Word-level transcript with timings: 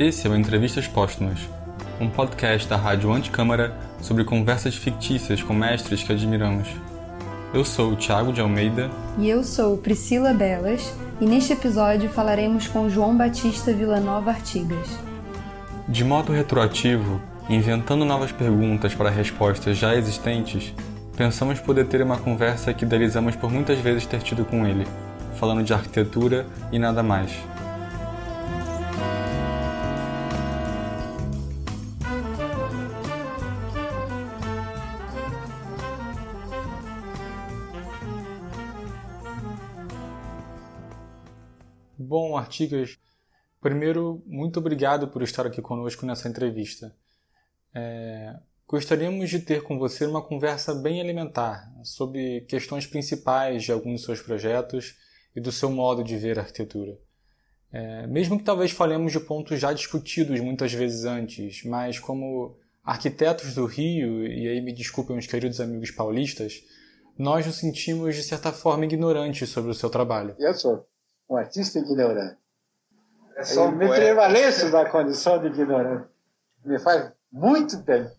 Esse 0.00 0.26
é 0.26 0.30
o 0.30 0.34
Entrevistas 0.34 0.88
Póstumas, 0.88 1.40
um 2.00 2.08
podcast 2.08 2.66
da 2.66 2.74
Rádio 2.74 3.12
Anticâmara 3.12 3.76
sobre 4.00 4.24
conversas 4.24 4.74
fictícias 4.74 5.42
com 5.42 5.52
mestres 5.52 6.02
que 6.02 6.10
admiramos. 6.10 6.68
Eu 7.52 7.66
sou 7.66 7.92
o 7.92 7.96
Tiago 7.96 8.32
de 8.32 8.40
Almeida. 8.40 8.90
E 9.18 9.28
eu 9.28 9.44
sou 9.44 9.76
Priscila 9.76 10.32
Belas, 10.32 10.90
e 11.20 11.26
neste 11.26 11.52
episódio 11.52 12.08
falaremos 12.08 12.66
com 12.66 12.88
João 12.88 13.14
Batista 13.14 13.74
Villanova 13.74 14.30
Artigas. 14.30 14.88
De 15.86 16.02
modo 16.02 16.32
retroativo, 16.32 17.20
inventando 17.46 18.02
novas 18.02 18.32
perguntas 18.32 18.94
para 18.94 19.10
respostas 19.10 19.76
já 19.76 19.94
existentes, 19.94 20.72
pensamos 21.14 21.60
poder 21.60 21.84
ter 21.88 22.00
uma 22.00 22.16
conversa 22.16 22.72
que 22.72 22.86
idealizamos 22.86 23.36
por 23.36 23.52
muitas 23.52 23.78
vezes 23.80 24.06
ter 24.06 24.22
tido 24.22 24.46
com 24.46 24.66
ele, 24.66 24.86
falando 25.38 25.62
de 25.62 25.74
arquitetura 25.74 26.46
e 26.72 26.78
nada 26.78 27.02
mais. 27.02 27.30
Bom, 42.02 42.34
Artigas, 42.34 42.98
primeiro, 43.60 44.22
muito 44.24 44.58
obrigado 44.58 45.08
por 45.08 45.22
estar 45.22 45.46
aqui 45.46 45.60
conosco 45.60 46.06
nessa 46.06 46.30
entrevista. 46.30 46.96
É, 47.74 48.36
gostaríamos 48.66 49.28
de 49.28 49.38
ter 49.40 49.62
com 49.62 49.78
você 49.78 50.06
uma 50.06 50.22
conversa 50.22 50.74
bem 50.74 50.98
elementar 50.98 51.70
sobre 51.84 52.40
questões 52.48 52.86
principais 52.86 53.64
de 53.64 53.70
alguns 53.70 53.96
dos 53.96 54.04
seus 54.04 54.22
projetos 54.22 54.96
e 55.36 55.42
do 55.42 55.52
seu 55.52 55.70
modo 55.70 56.02
de 56.02 56.16
ver 56.16 56.38
a 56.38 56.40
arquitetura. 56.40 56.98
É, 57.70 58.06
mesmo 58.06 58.38
que 58.38 58.44
talvez 58.44 58.70
falemos 58.70 59.12
de 59.12 59.20
pontos 59.20 59.60
já 59.60 59.70
discutidos 59.70 60.40
muitas 60.40 60.72
vezes 60.72 61.04
antes, 61.04 61.62
mas 61.66 61.98
como 61.98 62.56
arquitetos 62.82 63.54
do 63.54 63.66
Rio, 63.66 64.26
e 64.26 64.48
aí 64.48 64.62
me 64.62 64.72
desculpem 64.72 65.18
os 65.18 65.26
queridos 65.26 65.60
amigos 65.60 65.90
paulistas, 65.90 66.64
nós 67.18 67.44
nos 67.44 67.56
sentimos 67.56 68.16
de 68.16 68.22
certa 68.22 68.50
forma 68.52 68.86
ignorantes 68.86 69.50
sobre 69.50 69.70
o 69.70 69.74
seu 69.74 69.90
trabalho. 69.90 70.34
Eu 70.38 70.54
sou 70.54 70.88
um 71.30 71.36
artista 71.36 71.78
ignorante. 71.78 72.36
É 73.36 73.44
só 73.44 73.66
Eu 73.66 73.72
me 73.72 73.88
prevaleço 73.88 74.70
da 74.70 74.90
condição 74.90 75.40
de 75.40 75.46
ignorante. 75.46 76.08
Me 76.64 76.78
faz 76.78 77.12
muito 77.32 77.78
bem. 77.78 78.10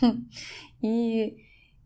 e 0.82 1.36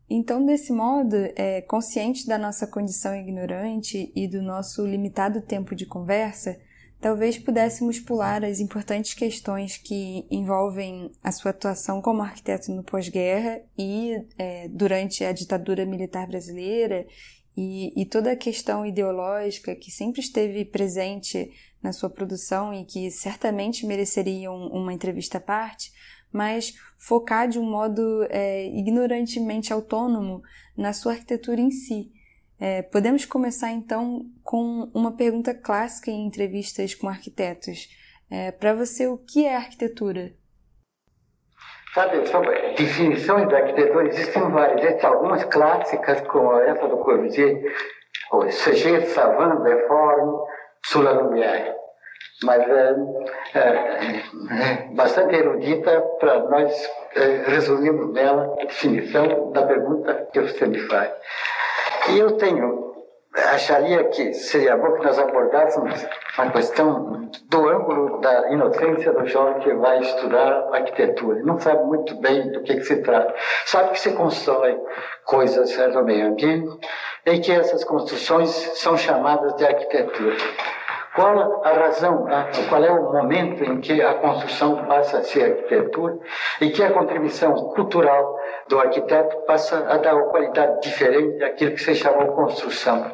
então, 0.09 0.45
desse 0.45 0.71
modo, 0.71 1.15
é, 1.35 1.61
consciente 1.61 2.27
da 2.27 2.37
nossa 2.37 2.67
condição 2.67 3.15
ignorante 3.15 4.11
e 4.15 4.27
do 4.27 4.41
nosso 4.41 4.85
limitado 4.85 5.41
tempo 5.41 5.75
de 5.75 5.85
conversa, 5.85 6.55
talvez 7.01 7.39
pudéssemos 7.39 7.99
pular 7.99 8.45
as 8.45 8.59
importantes 8.59 9.15
questões 9.15 9.77
que 9.77 10.27
envolvem 10.29 11.11
a 11.23 11.31
sua 11.31 11.51
atuação 11.51 12.01
como 12.03 12.21
arquiteto 12.21 12.71
no 12.71 12.83
pós-guerra 12.83 13.61
e 13.77 14.15
é, 14.37 14.67
durante 14.69 15.23
a 15.23 15.31
ditadura 15.31 15.85
militar 15.85 16.27
brasileira 16.27 17.05
e, 17.55 17.93
e 17.95 18.05
toda 18.05 18.31
a 18.31 18.35
questão 18.35 18.85
ideológica 18.85 19.75
que 19.75 19.89
sempre 19.89 20.21
esteve 20.21 20.65
presente 20.65 21.51
na 21.81 21.93
sua 21.93 22.09
produção 22.09 22.73
e 22.73 22.83
que 22.83 23.09
certamente 23.11 23.85
mereceria 23.85 24.51
uma 24.51 24.93
entrevista 24.93 25.37
à 25.37 25.41
parte, 25.41 25.91
mas 26.31 26.73
focar 26.97 27.47
de 27.47 27.59
um 27.59 27.69
modo 27.69 28.25
é, 28.29 28.67
ignorantemente 28.67 29.71
autônomo 29.71 30.41
na 30.75 30.91
sua 30.91 31.13
arquitetura 31.13 31.61
em 31.61 31.71
si. 31.71 32.11
É, 32.59 32.81
podemos 32.81 33.25
começar 33.25 33.71
então 33.71 34.29
com 34.43 34.89
uma 34.93 35.11
pergunta 35.11 35.53
clássica 35.53 36.09
em 36.09 36.25
entrevistas 36.25 36.95
com 36.95 37.07
arquitetos. 37.07 37.89
É, 38.29 38.51
Para 38.51 38.73
você, 38.73 39.07
o 39.07 39.17
que 39.17 39.45
é 39.45 39.55
arquitetura? 39.55 40.33
Sabe, 41.95 42.27
sobre 42.27 42.73
definições 42.73 43.47
da 43.47 43.59
arquitetura 43.59 44.09
existem 44.09 44.49
várias. 44.49 44.83
Existem 44.83 45.09
algumas 45.09 45.45
clássicas, 45.45 46.19
como 46.27 46.59
essa 46.59 46.89
do 46.89 46.97
Corbusier, 46.97 47.73
o 48.33 48.51
Sujet 48.51 49.07
Savant 49.07 49.63
de 49.63 49.87
Forme 49.87 50.37
sur 50.85 51.03
la 51.03 51.13
lumière. 51.13 51.73
Mas 52.43 52.61
é, 52.67 52.95
é 53.53 54.93
bastante 54.93 55.35
erudita 55.35 56.01
para 56.19 56.39
nós 56.49 56.91
é, 57.15 57.43
resumirmos 57.47 58.11
nela 58.11 58.53
a 58.59 58.65
definição 58.65 59.53
da 59.53 59.63
pergunta 59.65 60.27
que 60.33 60.41
você 60.41 60.65
me 60.65 60.79
faz. 60.79 61.13
E 62.09 62.19
eu 62.19 62.35
tenho 62.35 62.93
acharia 63.53 64.03
que 64.05 64.33
seria 64.33 64.77
bom 64.77 64.93
que 64.93 65.03
nós 65.03 65.19
abordássemos 65.19 66.05
a 66.37 66.49
questão 66.49 67.29
do 67.49 67.69
ângulo 67.69 68.19
da 68.21 68.51
inocência 68.51 69.11
do 69.11 69.25
jovem 69.25 69.61
que 69.61 69.73
vai 69.73 69.99
estudar 69.99 70.69
arquitetura. 70.73 71.41
Não 71.43 71.59
sabe 71.59 71.83
muito 71.83 72.15
bem 72.15 72.51
do 72.51 72.61
que, 72.61 72.75
que 72.75 72.83
se 72.83 72.97
trata. 73.01 73.33
Sabe 73.65 73.91
que 73.91 73.99
se 73.99 74.13
constrói 74.13 74.77
coisas 75.25 75.75
no 75.93 76.03
meio 76.03 76.27
ambiente 76.27 76.79
e 77.25 77.39
que 77.39 77.51
essas 77.51 77.83
construções 77.83 78.49
são 78.49 78.97
chamadas 78.97 79.55
de 79.55 79.65
arquitetura. 79.65 80.35
Qual 81.15 81.65
a 81.65 81.71
razão, 81.71 82.27
qual 82.67 82.83
é 82.83 82.91
o 82.91 83.13
momento 83.13 83.63
em 83.63 83.79
que 83.79 84.01
a 84.01 84.15
construção 84.15 84.85
passa 84.85 85.19
a 85.19 85.23
ser 85.23 85.43
arquitetura 85.43 86.17
e 86.59 86.69
que 86.69 86.83
a 86.83 86.91
contribuição 86.91 87.53
cultural 87.53 88.37
do 88.67 88.79
arquiteto 88.79 89.37
passa 89.45 89.85
a 89.87 89.97
dar 89.97 90.15
uma 90.15 90.29
qualidade 90.29 90.81
diferente 90.81 91.37
daquilo 91.39 91.71
que 91.71 91.81
se 91.81 91.95
chamou 91.95 92.33
construção. 92.33 93.11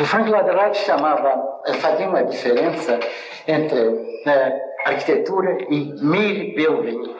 O 0.00 0.04
Frank 0.04 0.28
Lloyd 0.28 0.76
chamava, 0.78 1.62
fazia 1.80 2.08
uma 2.08 2.24
diferença 2.24 2.98
entre 3.46 4.22
né, 4.26 4.60
arquitetura 4.84 5.58
e 5.70 5.94
mere 6.02 6.54
building. 6.54 7.14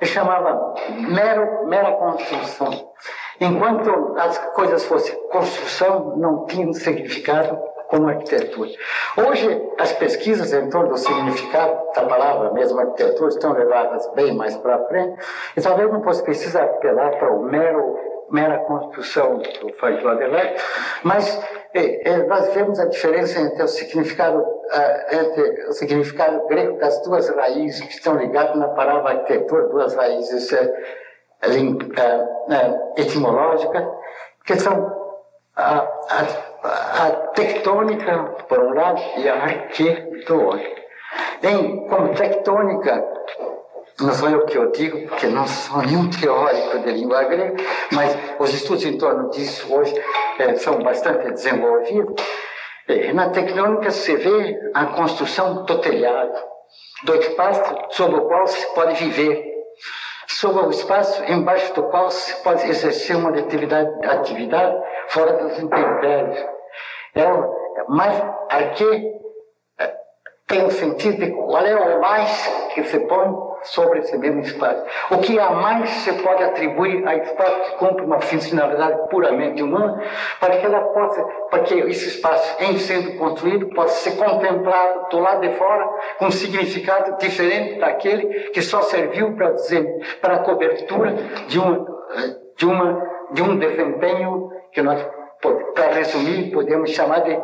Ele 0.00 0.10
chamava 0.10 0.74
mero, 1.08 1.66
mera 1.68 1.92
construção. 1.92 2.92
Enquanto 3.40 4.14
as 4.18 4.38
coisas 4.52 4.84
fossem 4.84 5.14
construção, 5.28 6.16
não 6.16 6.46
tinham 6.46 6.72
significado 6.72 7.58
como 7.88 8.08
arquitetura. 8.08 8.70
Hoje, 9.16 9.62
as 9.78 9.92
pesquisas 9.92 10.52
em 10.52 10.68
torno 10.68 10.90
do 10.90 10.98
significado 10.98 11.78
da 11.94 12.02
palavra 12.02 12.52
mesmo 12.52 12.80
arquitetura 12.80 13.28
estão 13.28 13.52
levadas 13.52 14.10
bem 14.14 14.34
mais 14.34 14.56
para 14.56 14.86
frente, 14.86 15.20
e 15.56 15.60
talvez 15.60 15.90
não 15.90 16.02
fosse 16.02 16.22
preciso 16.22 16.58
apelar 16.58 17.18
para 17.18 17.32
o 17.32 17.42
mero, 17.44 17.98
mera 18.30 18.58
construção 18.58 19.38
do 19.38 19.72
Frank 19.74 20.06
Adelaide, 20.06 20.60
mas 21.02 21.40
é, 21.74 22.08
é, 22.08 22.26
nós 22.26 22.52
vemos 22.54 22.78
a 22.80 22.86
diferença 22.86 23.40
entre 23.40 23.62
o 23.62 23.68
significado 23.68 24.38
uh, 24.38 25.14
entre 25.14 25.66
o 25.68 25.72
significado 25.72 26.46
grego 26.46 26.78
das 26.78 27.02
duas 27.02 27.28
raízes 27.28 27.80
que 27.82 27.92
estão 27.92 28.16
ligadas 28.16 28.56
na 28.56 28.68
palavra 28.68 29.10
arquitetura, 29.10 29.68
duas 29.68 29.94
raízes 29.94 30.50
uh, 30.52 30.72
uh, 31.46 32.92
etimológicas, 32.96 33.84
que 34.44 34.56
são 34.56 35.04
a, 35.56 35.78
a, 35.78 36.26
a 36.64 37.10
tectônica, 37.34 38.18
por 38.48 38.58
um 38.58 38.74
lado, 38.74 39.00
e 39.18 39.28
a 39.28 39.34
arque 39.34 39.90
do 40.26 40.42
outro. 40.42 40.84
Em, 41.42 41.86
como 41.88 42.14
tectônica, 42.14 43.04
não 44.00 44.12
sou 44.12 44.30
eu 44.30 44.46
que 44.46 44.56
eu 44.56 44.72
digo, 44.72 45.06
porque 45.08 45.26
não 45.26 45.46
sou 45.46 45.82
nenhum 45.82 46.08
teórico 46.10 46.78
de 46.80 46.92
língua 46.92 47.24
grega, 47.24 47.62
mas 47.92 48.16
os 48.38 48.52
estudos 48.54 48.84
em 48.84 48.98
torno 48.98 49.30
disso 49.30 49.72
hoje 49.72 49.94
é, 50.38 50.54
são 50.56 50.82
bastante 50.82 51.30
desenvolvidos. 51.30 52.14
É, 52.88 53.12
na 53.12 53.30
tectônica 53.30 53.90
se 53.90 54.16
vê 54.16 54.70
a 54.74 54.86
construção 54.86 55.64
do 55.64 55.78
telhado, 55.78 56.38
do 57.04 57.14
espaço 57.14 57.62
sobre 57.90 58.20
o 58.20 58.26
qual 58.26 58.46
se 58.46 58.66
pode 58.74 58.94
viver 59.04 59.54
sobre 60.26 60.66
o 60.66 60.70
espaço 60.70 61.22
embaixo 61.24 61.72
do 61.74 61.84
qual 61.84 62.10
se 62.10 62.42
pode 62.42 62.68
exercer 62.68 63.16
uma 63.16 63.30
determinada 63.30 63.90
atividade 64.10 64.76
fora 65.08 65.32
das 65.34 65.58
intempéries. 65.58 66.44
É, 67.14 67.24
mais 67.88 68.22
aqui 68.50 69.12
é, 69.78 69.94
tem 70.46 70.64
o 70.64 70.70
sentido 70.70 71.24
de 71.24 71.30
qual 71.32 71.64
é 71.64 71.74
o 71.74 72.00
mais 72.00 72.46
que 72.74 72.82
se 72.84 72.98
põe 73.00 73.54
sobre 73.64 74.00
esse 74.00 74.16
mesmo 74.18 74.40
espaço. 74.40 74.84
O 75.10 75.18
que 75.18 75.38
a 75.38 75.50
mais 75.50 75.88
se 75.88 76.12
pode 76.22 76.42
atribuir 76.42 77.06
a 77.06 77.16
espaço 77.16 77.70
que 77.70 77.78
cumpre 77.78 78.04
uma 78.04 78.20
funcionalidade 78.20 79.08
puramente 79.08 79.62
humana, 79.62 80.02
para 80.38 80.56
que 80.58 80.66
ela 80.66 80.80
possa, 80.80 81.22
para 81.50 81.60
que 81.60 81.74
esse 81.74 82.08
espaço, 82.08 82.62
em 82.62 82.78
sendo 82.78 83.16
construído, 83.18 83.68
possa 83.74 84.10
ser 84.10 84.16
contemplado 84.16 85.08
do 85.10 85.18
lado 85.18 85.40
de 85.40 85.54
fora 85.54 85.88
com 86.18 86.26
um 86.26 86.30
significado 86.30 87.16
diferente 87.18 87.78
daquele 87.78 88.50
que 88.50 88.60
só 88.60 88.82
serviu 88.82 89.34
para 89.34 89.52
dizer, 89.52 89.86
para 90.20 90.34
a 90.34 90.38
cobertura 90.40 91.14
de 91.48 91.58
uma, 91.58 91.86
de 92.56 92.66
uma, 92.66 93.10
de 93.32 93.42
um 93.42 93.58
desempenho 93.58 94.50
que 94.74 94.82
nós, 94.82 95.00
para 95.74 95.92
resumir, 95.92 96.50
podemos 96.52 96.90
chamar 96.90 97.20
de 97.20 97.40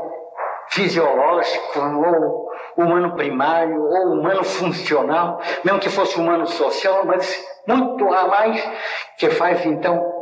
fisiológico 0.68 1.78
ou 1.78 2.50
humano 2.76 3.14
primário 3.14 3.82
ou 3.82 4.12
humano 4.12 4.44
funcional, 4.44 5.40
mesmo 5.64 5.80
que 5.80 5.88
fosse 5.88 6.18
humano 6.18 6.46
social, 6.46 7.04
mas 7.04 7.42
muito 7.66 8.12
a 8.12 8.26
mais 8.26 8.68
que 9.16 9.30
faz 9.30 9.64
então 9.64 10.12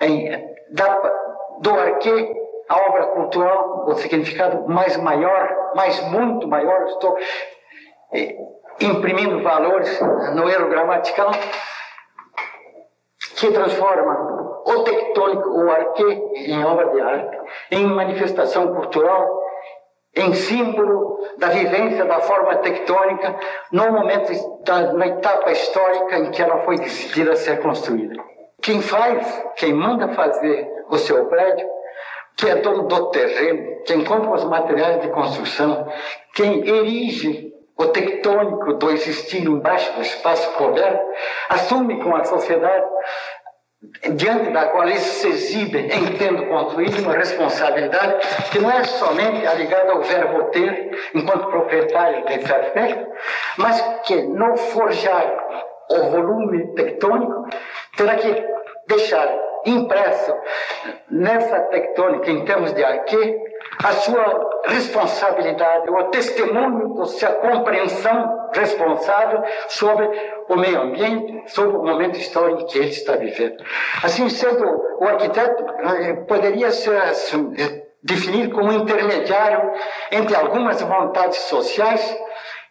em, 0.00 0.30
da, 0.70 1.12
do 1.60 1.70
arque 1.70 2.42
a 2.68 2.76
obra 2.88 3.06
cultural 3.06 3.84
o 3.86 3.94
significado 3.96 4.68
mais 4.68 4.96
maior, 4.96 5.72
mais 5.74 6.00
muito 6.10 6.46
maior. 6.48 6.86
Estou 6.86 7.18
imprimindo 8.80 9.42
valores 9.42 10.00
no 10.34 10.48
erro 10.48 10.68
gramatical, 10.68 11.30
que 13.36 13.50
transforma 13.52 14.51
o 14.64 14.84
tectônico, 14.84 15.48
o 15.50 15.70
arque, 15.70 16.04
em 16.34 16.64
obra 16.64 16.88
de 16.88 17.00
arte, 17.00 17.38
em 17.70 17.86
manifestação 17.86 18.74
cultural, 18.74 19.42
em 20.14 20.34
símbolo 20.34 21.18
da 21.38 21.48
vivência 21.48 22.04
da 22.04 22.20
forma 22.20 22.56
tectônica 22.56 23.34
no 23.70 23.90
momento, 23.90 24.32
da, 24.64 24.92
na 24.92 25.06
etapa 25.06 25.50
histórica 25.50 26.18
em 26.18 26.30
que 26.30 26.42
ela 26.42 26.58
foi 26.58 26.76
decidida 26.76 27.32
a 27.32 27.36
ser 27.36 27.60
construída. 27.62 28.22
Quem 28.60 28.80
faz, 28.80 29.44
quem 29.56 29.72
manda 29.72 30.08
fazer 30.08 30.70
o 30.88 30.98
seu 30.98 31.24
prédio, 31.26 31.66
que 32.36 32.48
é 32.48 32.56
dono 32.56 32.84
do 32.84 33.10
terreno, 33.10 33.82
quem 33.84 34.04
compra 34.04 34.32
os 34.32 34.44
materiais 34.44 35.00
de 35.00 35.08
construção, 35.08 35.88
quem 36.34 36.66
erige 36.68 37.52
o 37.76 37.86
tectônico 37.86 38.74
do 38.74 38.90
existir 38.90 39.44
embaixo 39.44 39.92
do 39.94 40.02
espaço 40.02 40.50
coberto, 40.52 41.04
assume 41.48 42.02
com 42.02 42.14
a 42.14 42.24
sociedade 42.24 42.86
diante 44.14 44.50
da 44.52 44.66
qual 44.66 44.88
isso 44.88 45.20
se 45.20 45.28
exibe 45.28 45.78
em 45.78 46.16
tendo 46.16 46.46
construído 46.46 47.02
uma 47.02 47.14
responsabilidade 47.14 48.26
que 48.50 48.58
não 48.58 48.70
é 48.70 48.84
somente 48.84 49.44
ligada 49.56 49.92
ao 49.92 50.02
verbo 50.02 50.44
ter, 50.50 51.10
enquanto 51.14 51.48
proprietário 51.48 52.24
desse 52.24 52.52
aspecto, 52.52 53.12
mas 53.58 53.80
que 54.04 54.22
no 54.22 54.56
forjar 54.56 55.26
o 55.90 56.10
volume 56.10 56.74
tectônico 56.74 57.48
terá 57.96 58.14
que 58.14 58.44
deixar 58.86 59.28
impresso 59.66 60.34
nessa 61.10 61.60
tectônica 61.60 62.30
em 62.30 62.44
termos 62.44 62.72
de 62.72 62.84
arque 62.84 63.40
a 63.82 63.92
sua 63.92 64.62
responsabilidade, 64.66 65.90
o 65.90 66.04
testemunho 66.04 66.94
da 66.94 67.06
sua 67.06 67.30
compreensão 67.30 68.50
responsável 68.54 69.42
sobre 69.68 70.08
o 70.48 70.56
meio 70.56 70.80
ambiente, 70.82 71.50
sobre 71.50 71.76
o 71.76 71.82
momento 71.82 72.18
histórico 72.18 72.66
que 72.66 72.78
ele 72.78 72.88
está 72.88 73.16
vivendo. 73.16 73.62
Assim 74.02 74.28
sendo, 74.28 74.64
o 75.00 75.04
arquiteto 75.04 75.64
eh, 75.64 76.14
poderia 76.28 76.70
ser 76.70 76.96
eh, 76.96 77.82
definido 78.02 78.54
como 78.54 78.72
intermediário 78.72 79.72
entre 80.10 80.36
algumas 80.36 80.80
vontades 80.82 81.38
sociais 81.38 82.18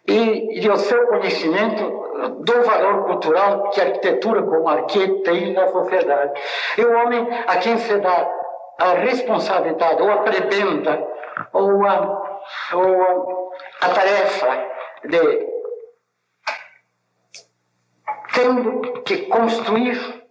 e, 0.06 0.60
e 0.60 0.68
o 0.68 0.76
seu 0.76 1.06
conhecimento 1.08 2.01
do 2.40 2.62
valor 2.62 3.04
cultural 3.04 3.70
que 3.70 3.80
a 3.80 3.84
arquitetura 3.84 4.42
como 4.42 4.68
arquiteto 4.68 5.22
tem 5.22 5.52
na 5.52 5.68
sociedade. 5.68 6.40
E 6.78 6.84
o 6.84 6.96
homem 6.96 7.26
a 7.46 7.56
quem 7.56 7.78
se 7.78 7.96
dá 7.98 8.30
a 8.78 8.94
responsabilidade, 8.94 10.02
ou 10.02 10.10
a 10.10 10.18
prebenda, 10.18 11.06
ou 11.52 11.86
a, 11.86 12.40
ou 12.74 13.52
a 13.80 13.88
tarefa 13.88 14.72
de 15.04 15.52
tendo 18.34 19.02
que 19.02 19.26
construir, 19.26 20.22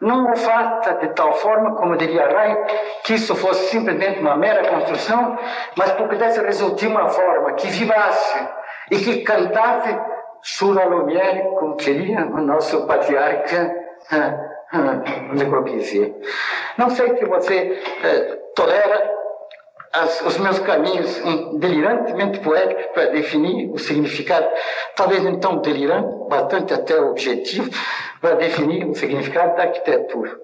não 0.00 0.32
o 0.32 0.36
faça 0.36 0.94
de 0.94 1.08
tal 1.08 1.32
forma, 1.34 1.74
como 1.74 1.96
diria 1.96 2.28
Rai, 2.28 2.56
que 3.04 3.14
isso 3.14 3.34
fosse 3.34 3.70
simplesmente 3.70 4.20
uma 4.20 4.36
mera 4.36 4.68
construção, 4.68 5.36
mas 5.76 5.90
porque 5.92 6.14
desse 6.14 6.40
resultar 6.40 6.86
uma 6.86 7.08
forma 7.08 7.54
que 7.54 7.66
vivasse 7.66 8.48
e 8.92 8.98
que 8.98 9.22
cantasse 9.22 9.98
Sura 10.42 10.86
Lumière, 10.86 11.42
como 11.58 11.76
queria 11.76 12.26
o 12.26 12.40
nosso 12.40 12.86
patriarca 12.86 13.74
Le 15.34 15.44
Corbusier. 15.46 16.14
Não 16.76 16.90
sei 16.90 17.16
se 17.16 17.24
você 17.24 17.80
eh, 18.04 18.38
tolera 18.54 19.18
as, 19.92 20.20
os 20.22 20.38
meus 20.38 20.58
caminhos 20.58 21.20
delirantemente 21.58 22.40
poéticos 22.40 22.86
para 22.92 23.06
definir 23.06 23.70
o 23.70 23.78
significado, 23.78 24.46
talvez 24.94 25.24
então 25.24 25.60
delirante, 25.60 26.28
bastante 26.28 26.74
até 26.74 27.00
objetivo, 27.00 27.70
para 28.20 28.34
definir 28.34 28.86
o 28.86 28.94
significado 28.94 29.56
da 29.56 29.64
arquitetura. 29.64 30.36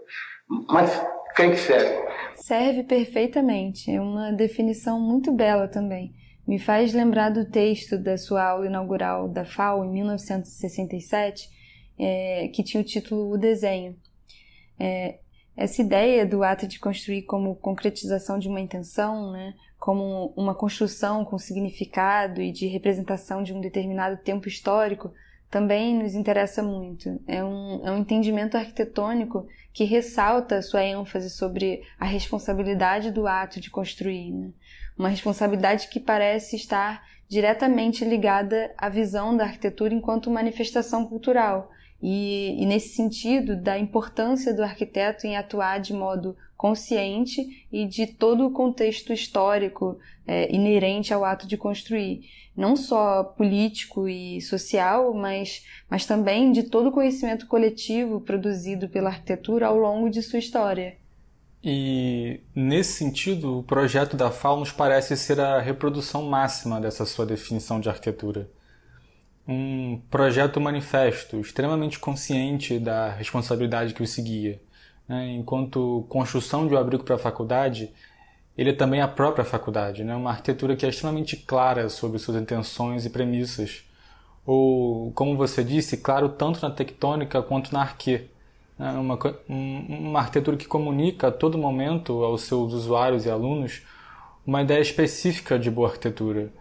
Mas 0.69 1.05
creio 1.35 1.53
que 1.53 1.59
serve. 1.59 2.05
Serve 2.37 2.85
perfeitamente. 2.85 3.91
É 3.91 4.01
uma 4.01 4.33
definição 4.33 4.99
muito 4.99 5.33
bela 5.33 5.69
também. 5.69 6.13
Me 6.47 6.59
faz 6.59 6.93
lembrar 6.93 7.31
do 7.31 7.45
texto 7.45 7.97
da 7.97 8.19
sua 8.19 8.45
aula 8.45 8.67
inaugural 8.67 9.29
da 9.29 9.45
FAO 9.45 9.85
em 9.85 9.91
1967, 9.91 11.49
é, 11.99 12.49
que 12.49 12.63
tinha 12.63 12.81
o 12.81 12.85
título 12.85 13.33
O 13.33 13.39
Desenho. 13.39 13.97
É, 14.79 15.19
essa 15.57 15.81
ideia 15.81 16.27
do 16.27 16.43
ato 16.43 16.67
de 16.67 16.79
construir 16.79 17.23
como 17.23 17.55
concretização 17.55 18.39
de 18.39 18.49
uma 18.49 18.61
intenção, 18.61 19.31
né, 19.33 19.55
como 19.79 20.33
uma 20.37 20.55
construção 20.55 21.25
com 21.25 21.39
significado 21.39 22.43
e 22.43 22.51
de 22.51 22.67
representação 22.67 23.43
de 23.43 23.53
um 23.53 23.61
determinado 23.61 24.17
tempo 24.17 24.49
histórico, 24.49 25.13
também 25.51 25.95
nos 25.95 26.15
interessa 26.15 26.63
muito. 26.63 27.21
É 27.29 27.45
um, 27.45 27.87
é 27.87 27.91
um 27.93 27.99
entendimento 27.99 28.57
arquitetônico 28.57 29.47
que 29.73 29.85
ressalta 29.85 30.57
a 30.57 30.63
sua 30.63 30.83
ênfase 30.83 31.31
sobre 31.31 31.83
a 31.99 32.05
responsabilidade 32.05 33.13
do 33.13 33.27
ato 33.27 33.61
de 33.61 33.71
construir. 33.71 34.33
Né? 34.33 34.51
Uma 34.97 35.09
responsabilidade 35.09 35.89
que 35.89 35.99
parece 35.99 36.57
estar 36.57 37.03
diretamente 37.29 38.05
ligada 38.05 38.73
à 38.77 38.89
visão 38.89 39.37
da 39.37 39.45
arquitetura 39.45 39.95
enquanto 39.95 40.31
manifestação 40.31 41.07
cultural, 41.07 41.71
e, 42.07 42.63
e, 42.63 42.67
nesse 42.67 42.91
sentido, 42.91 43.57
da 43.57 43.79
importância 43.79 44.53
do 44.53 44.63
arquiteto 44.63 45.27
em 45.27 45.37
atuar 45.37 45.81
de 45.81 45.95
modo 45.95 46.37
consciente 46.55 47.67
e 47.73 47.87
de 47.87 48.07
todo 48.07 48.47
o 48.47 48.51
contexto 48.51 49.11
histórico 49.11 49.99
é, 50.27 50.55
inerente 50.55 51.15
ao 51.15 51.25
ato 51.25 51.47
de 51.47 51.57
construir, 51.57 52.29
não 52.55 52.77
só 52.77 53.25
político 53.25 54.07
e 54.07 54.41
social, 54.43 55.15
mas, 55.15 55.65
mas 55.89 56.05
também 56.05 56.53
de 56.53 56.65
todo 56.65 56.91
o 56.91 56.93
conhecimento 56.93 57.47
coletivo 57.47 58.21
produzido 58.21 58.89
pela 58.89 59.09
arquitetura 59.09 59.67
ao 59.67 59.79
longo 59.79 60.11
de 60.11 60.23
sua 60.23 60.39
história. 60.39 60.97
E, 61.65 62.41
nesse 62.55 62.93
sentido, 62.93 63.61
o 63.61 63.63
projeto 63.63 64.17
da 64.17 64.31
FAO 64.31 64.61
nos 64.61 64.71
parece 64.71 65.17
ser 65.17 65.41
a 65.41 65.61
reprodução 65.61 66.23
máxima 66.23 66.81
dessa 66.81 67.07
sua 67.07 67.25
definição 67.25 67.81
de 67.81 67.89
arquitetura 67.89 68.51
um 69.47 70.01
projeto 70.11 70.61
manifesto 70.61 71.39
extremamente 71.39 71.99
consciente 71.99 72.79
da 72.79 73.11
responsabilidade 73.11 73.95
que 73.95 74.03
o 74.03 74.07
seguia. 74.07 74.61
Né? 75.07 75.35
Enquanto 75.35 76.07
construção 76.09 76.67
de 76.67 76.75
um 76.75 76.79
abrigo 76.79 77.05
para 77.05 77.17
a 77.17 77.19
faculdade, 77.19 77.93
ele 78.57 78.71
é 78.71 78.75
também 78.75 79.01
a 79.01 79.09
própria 79.09 79.45
faculdade, 79.45 80.03
né? 80.03 80.15
uma 80.17 80.31
arquitetura 80.31 80.77
que 80.77 80.87
é 80.87 80.89
extremamente 80.89 81.37
clara 81.37 81.89
sobre 81.89 82.19
suas 82.19 82.41
intenções 82.41 83.05
e 83.05 83.11
premissas. 83.11 83.85
Ou, 84.47 85.13
como 85.13 85.37
você 85.37 85.63
disse, 85.63 85.99
claro 85.99 86.29
tanto 86.31 86.63
na 86.63 86.71
tectônica 86.71 87.43
quanto 87.43 87.73
na 87.73 87.81
arque. 87.81 88.29
Né? 88.79 88.91
Uma, 88.93 89.19
uma 89.49 90.21
arquitetura 90.21 90.57
que 90.57 90.67
comunica 90.67 91.29
a 91.29 91.33
todo 91.33 91.59
momento 91.59 92.25
aos 92.25 92.43
seus 92.43 92.73
usuários 92.73 93.27
e 93.27 93.31
alunos 93.31 93.87
uma 94.47 94.63
ideia 94.63 94.81
específica 94.81 95.59
de 95.59 95.71
boa 95.71 95.89
arquitetura 95.89 96.53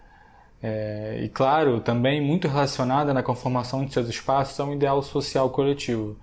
é, 0.65 1.19
e, 1.21 1.27
claro, 1.27 1.81
também 1.81 2.21
muito 2.21 2.47
relacionada 2.47 3.13
na 3.13 3.21
conformação 3.21 3.83
de 3.83 3.91
seus 3.91 4.07
espaços 4.07 4.57
a 4.57 4.63
um 4.63 4.73
ideal 4.73 5.01
social 5.01 5.49
coletivo. 5.49 6.15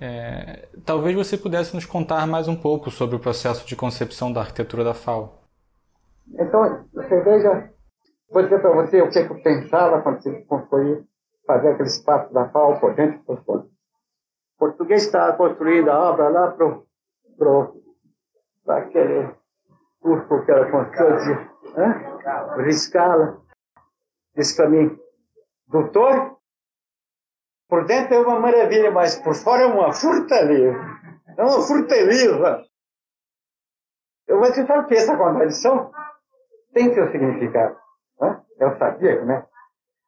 É, 0.00 0.66
talvez 0.84 1.14
você 1.14 1.38
pudesse 1.38 1.72
nos 1.72 1.86
contar 1.86 2.26
mais 2.26 2.48
um 2.48 2.56
pouco 2.56 2.90
sobre 2.90 3.14
o 3.14 3.20
processo 3.20 3.64
de 3.64 3.76
concepção 3.76 4.32
da 4.32 4.40
arquitetura 4.40 4.82
da 4.82 4.92
FAO. 4.92 5.38
Então, 6.32 6.84
você 6.92 7.20
veja, 7.20 7.70
vou 8.28 8.42
dizer 8.42 8.60
para 8.60 8.74
você 8.74 9.00
o 9.00 9.08
que, 9.08 9.20
eu 9.20 9.42
pensava 9.42 10.02
quando 10.02 10.20
você 10.20 10.32
construiu, 10.48 11.04
fazer 11.46 11.68
aquele 11.68 11.88
espaço 11.88 12.34
da 12.34 12.48
FAO 12.48 12.80
por 12.80 12.96
gente. 12.96 13.22
O 13.28 13.36
português 14.58 15.04
está 15.04 15.32
construindo 15.32 15.90
a 15.90 16.10
obra 16.10 16.28
lá 16.28 16.56
para 18.64 18.78
aquele 18.78 19.34
curso 20.00 20.44
que 20.44 20.50
ela 20.50 20.70
construiu 20.70 21.16
de 22.56 22.62
Riscala 22.62 23.44
disse 24.36 24.56
para 24.56 24.68
mim, 24.68 24.98
doutor, 25.68 26.38
por 27.68 27.86
dentro 27.86 28.14
é 28.14 28.18
uma 28.18 28.40
maravilha, 28.40 28.90
mas 28.90 29.16
por 29.16 29.34
fora 29.34 29.62
é 29.62 29.66
uma 29.66 29.92
fortaleza. 29.92 30.78
É 31.36 31.42
uma 31.42 31.60
fortaleza. 31.60 32.64
Eu 34.26 34.38
vou 34.38 34.52
te 34.52 34.66
falar 34.66 34.84
que 34.84 34.94
essa 34.94 35.16
contradição 35.16 35.90
tem 36.72 36.92
seu 36.92 37.10
significado. 37.10 37.76
Né? 38.20 38.42
Eu 38.58 38.76
sabia, 38.78 39.24
né? 39.24 39.46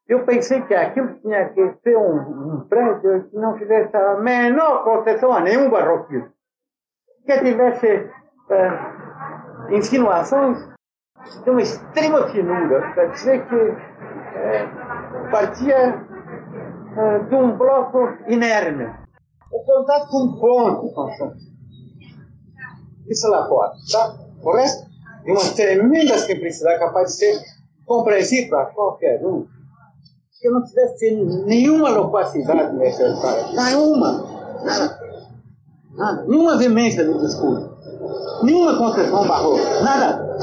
Eu 0.08 0.24
pensei 0.24 0.62
que 0.62 0.74
aquilo 0.74 1.14
tinha 1.20 1.48
que 1.48 1.74
ser 1.82 1.96
um, 1.96 2.54
um 2.54 2.60
prédio 2.68 3.28
que 3.28 3.36
não 3.36 3.58
tivesse 3.58 3.96
a 3.96 4.16
menor 4.16 4.84
concessão 4.84 5.32
a 5.32 5.40
nenhum 5.40 5.68
barroquismo. 5.68 6.30
Que 7.24 7.38
tivesse 7.40 8.08
é, 8.50 9.74
insinuações 9.74 10.58
de 11.42 11.50
uma 11.50 11.60
extrema 11.60 12.28
finura, 12.28 12.92
para 12.92 13.06
dizer 13.06 13.44
que 13.48 13.56
é, 13.56 14.66
partia 15.30 15.76
é, 16.96 17.18
de 17.18 17.34
um 17.34 17.56
bloco 17.56 17.98
inerme. 18.28 18.86
O 19.50 19.64
contato 19.64 20.08
com 20.08 20.22
um 20.22 20.38
ponto, 20.38 21.34
Isso 23.08 23.28
lá 23.28 23.48
fora, 23.48 23.72
tá? 23.90 24.14
O 24.42 24.52
resto, 24.52 24.88
de 25.24 25.32
uma 25.32 25.54
tremenda 25.56 26.16
simplicidade 26.18 26.78
capaz 26.78 27.08
de 27.10 27.16
ser 27.16 27.40
compreensível 27.84 28.50
para 28.50 28.66
qualquer 28.66 29.24
um. 29.24 29.55
Que 30.40 30.48
eu 30.48 30.52
não 30.52 30.64
tivesse 30.64 31.10
nenhuma 31.46 31.90
loquacidade 31.90 32.76
necessária. 32.76 33.52
Nenhuma. 33.52 34.62
Nada. 34.64 35.00
Nada. 35.94 36.24
Nenhuma 36.26 36.58
veemência 36.58 37.04
de 37.04 37.18
discurso. 37.18 37.76
Nenhuma 38.42 38.76
concessão 38.76 39.26
barroca. 39.26 39.80
Nada. 39.82 40.36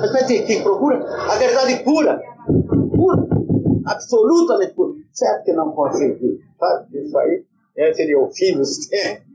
Mas 0.00 0.12
vai 0.12 0.24
ter 0.24 0.46
quem 0.46 0.62
procura 0.62 1.04
a 1.04 1.36
verdade 1.36 1.82
pura. 1.84 2.22
Pura. 2.94 3.26
Absolutamente 3.86 4.74
pura. 4.74 4.94
Certo 5.12 5.44
que 5.44 5.52
não 5.52 5.72
consegui. 5.72 6.40
Sabe? 6.58 6.98
Isso 6.98 7.18
aí 7.18 7.44
é, 7.76 7.92
seria 7.92 8.20
o 8.20 8.30
fim 8.30 8.56
dos 8.56 8.86
tempos. 8.86 9.30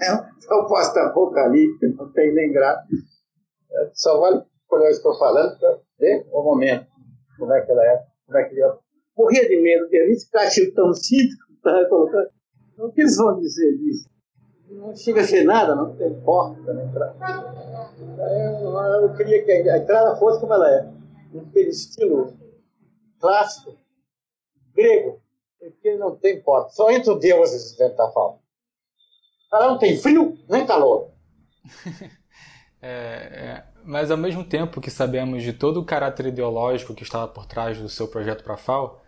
É 0.00 0.12
um 0.12 0.66
pós-apocalipse, 0.66 1.94
não 1.96 2.10
tem 2.12 2.34
nem 2.34 2.52
graça. 2.52 2.86
É, 3.72 3.90
só 3.94 4.20
vale 4.20 4.42
quando 4.66 4.82
eu 4.82 4.90
estou 4.90 5.16
falando 5.18 5.58
para 5.58 5.78
ver 5.98 6.26
o 6.32 6.42
momento. 6.42 6.86
Como 7.38 7.52
é 7.52 7.60
que 7.60 7.70
ela 7.70 7.84
é, 7.84 8.04
como 8.26 8.38
é 8.38 8.44
que 8.44 8.54
ele 8.54 8.62
é 8.62 8.83
morria 9.16 9.48
de 9.48 9.60
medo 9.60 9.88
de 9.88 9.96
esse 10.12 10.30
cachorro 10.30 10.72
tão 10.74 10.92
que 10.92 11.16
estava 11.54 11.84
colocando. 11.86 12.28
O 12.78 12.90
que 12.90 13.02
eles 13.02 13.16
vão 13.16 13.38
dizer 13.38 13.76
disso? 13.78 14.08
Não 14.70 14.94
chega 14.94 15.20
a 15.20 15.24
ser 15.24 15.44
nada, 15.44 15.74
não 15.74 15.94
tem 15.96 16.12
porta 16.20 16.60
para 16.62 16.84
entrar. 16.84 17.14
Eu, 18.18 19.02
eu 19.02 19.14
queria 19.14 19.44
que 19.44 19.52
a 19.52 19.78
entrada 19.78 20.16
fosse 20.16 20.40
como 20.40 20.52
ela 20.52 20.68
é, 20.68 20.90
um 21.32 21.58
estilo 21.58 22.34
clássico, 23.20 23.76
grego, 24.74 25.22
porque 25.58 25.96
não 25.96 26.16
tem 26.16 26.42
porta. 26.42 26.70
Só 26.70 26.90
entre 26.90 27.10
os 27.10 27.20
deuses 27.20 27.76
dentro 27.76 27.96
da 27.96 28.10
falta. 28.10 28.40
Ela 29.52 29.68
não 29.68 29.78
tem 29.78 29.96
frio 29.96 30.36
nem 30.48 30.66
calor. 30.66 31.10
é, 32.82 32.88
é, 32.88 33.64
mas 33.84 34.10
ao 34.10 34.16
mesmo 34.16 34.44
tempo 34.44 34.80
que 34.80 34.90
sabemos 34.90 35.42
de 35.42 35.52
todo 35.52 35.80
o 35.80 35.84
caráter 35.84 36.26
ideológico 36.26 36.94
que 36.94 37.04
estava 37.04 37.28
por 37.28 37.46
trás 37.46 37.78
do 37.78 37.88
seu 37.88 38.08
projeto 38.08 38.42
para 38.42 38.54
a 38.54 38.58
FAO, 38.58 39.03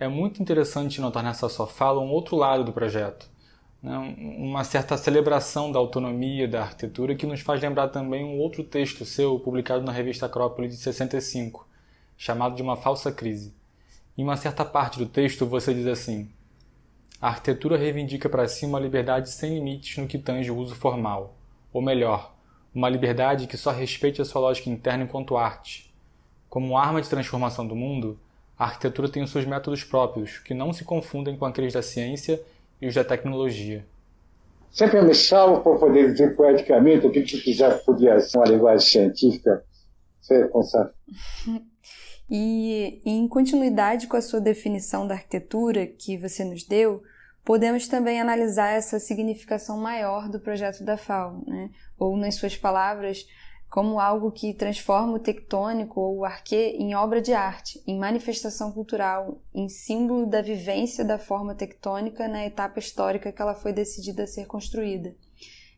é 0.00 0.08
muito 0.08 0.40
interessante 0.40 0.98
notar 0.98 1.22
nessa 1.22 1.46
sua 1.50 1.66
fala 1.66 2.00
um 2.00 2.10
outro 2.10 2.34
lado 2.34 2.64
do 2.64 2.72
projeto, 2.72 3.30
né? 3.82 3.98
uma 4.18 4.64
certa 4.64 4.96
celebração 4.96 5.70
da 5.70 5.78
autonomia 5.78 6.48
da 6.48 6.62
arquitetura 6.62 7.14
que 7.14 7.26
nos 7.26 7.42
faz 7.42 7.60
lembrar 7.60 7.88
também 7.88 8.24
um 8.24 8.38
outro 8.38 8.64
texto 8.64 9.04
seu 9.04 9.38
publicado 9.38 9.84
na 9.84 9.92
revista 9.92 10.24
Acrópole 10.24 10.68
de 10.68 10.76
65, 10.76 11.68
chamado 12.16 12.56
de 12.56 12.62
Uma 12.62 12.78
Falsa 12.78 13.12
Crise. 13.12 13.54
Em 14.16 14.24
uma 14.24 14.38
certa 14.38 14.64
parte 14.64 14.98
do 14.98 15.04
texto 15.04 15.44
você 15.44 15.74
diz 15.74 15.86
assim: 15.86 16.30
A 17.20 17.28
arquitetura 17.28 17.76
reivindica 17.76 18.26
para 18.26 18.48
si 18.48 18.64
uma 18.64 18.80
liberdade 18.80 19.30
sem 19.30 19.52
limites 19.52 19.98
no 19.98 20.08
que 20.08 20.18
tange 20.18 20.50
o 20.50 20.56
uso 20.56 20.74
formal, 20.74 21.36
ou 21.74 21.82
melhor, 21.82 22.34
uma 22.74 22.88
liberdade 22.88 23.46
que 23.46 23.58
só 23.58 23.70
respeite 23.70 24.22
a 24.22 24.24
sua 24.24 24.40
lógica 24.40 24.70
interna 24.70 25.04
enquanto 25.04 25.36
arte. 25.36 25.92
Como 26.48 26.78
arma 26.78 27.02
de 27.02 27.08
transformação 27.08 27.66
do 27.66 27.76
mundo, 27.76 28.18
a 28.60 28.66
arquitetura 28.66 29.08
tem 29.08 29.22
os 29.22 29.30
seus 29.30 29.46
métodos 29.46 29.82
próprios, 29.84 30.36
que 30.38 30.52
não 30.52 30.70
se 30.70 30.84
confundem 30.84 31.34
com 31.34 31.46
aqueles 31.46 31.72
da 31.72 31.80
ciência 31.80 32.38
e 32.78 32.86
os 32.86 32.94
da 32.94 33.02
tecnologia. 33.02 33.86
Sempre 34.70 35.00
me 35.00 35.14
salvo 35.14 35.62
por 35.62 35.78
poder 35.80 36.12
dizer 36.12 36.36
poeticamente 36.36 37.06
o 37.06 37.10
que 37.10 37.22
quiser 37.22 37.82
podia 37.84 38.20
ser 38.20 38.36
uma 38.36 38.46
linguagem 38.46 38.86
científica. 38.86 39.64
Você 40.20 40.46
consegue. 40.48 40.90
E 42.32 43.02
em 43.04 43.26
continuidade 43.26 44.06
com 44.06 44.16
a 44.16 44.22
sua 44.22 44.40
definição 44.40 45.04
da 45.04 45.14
arquitetura 45.14 45.84
que 45.84 46.16
você 46.16 46.44
nos 46.44 46.62
deu, 46.62 47.02
podemos 47.44 47.88
também 47.88 48.20
analisar 48.20 48.68
essa 48.68 49.00
significação 49.00 49.76
maior 49.76 50.28
do 50.28 50.38
projeto 50.38 50.84
da 50.84 50.96
FAO, 50.96 51.42
né? 51.44 51.70
ou, 51.98 52.16
nas 52.16 52.36
suas 52.36 52.56
palavras, 52.56 53.26
como 53.70 54.00
algo 54.00 54.32
que 54.32 54.52
transforma 54.52 55.14
o 55.14 55.18
tectônico 55.20 56.00
ou 56.00 56.18
o 56.18 56.24
arquê 56.24 56.76
em 56.76 56.92
obra 56.96 57.22
de 57.22 57.32
arte, 57.32 57.80
em 57.86 57.96
manifestação 57.96 58.72
cultural, 58.72 59.40
em 59.54 59.68
símbolo 59.68 60.26
da 60.26 60.42
vivência 60.42 61.04
da 61.04 61.18
forma 61.18 61.54
tectônica 61.54 62.26
na 62.26 62.44
etapa 62.44 62.80
histórica 62.80 63.30
que 63.30 63.40
ela 63.40 63.54
foi 63.54 63.72
decidida 63.72 64.24
a 64.24 64.26
ser 64.26 64.46
construída. 64.46 65.14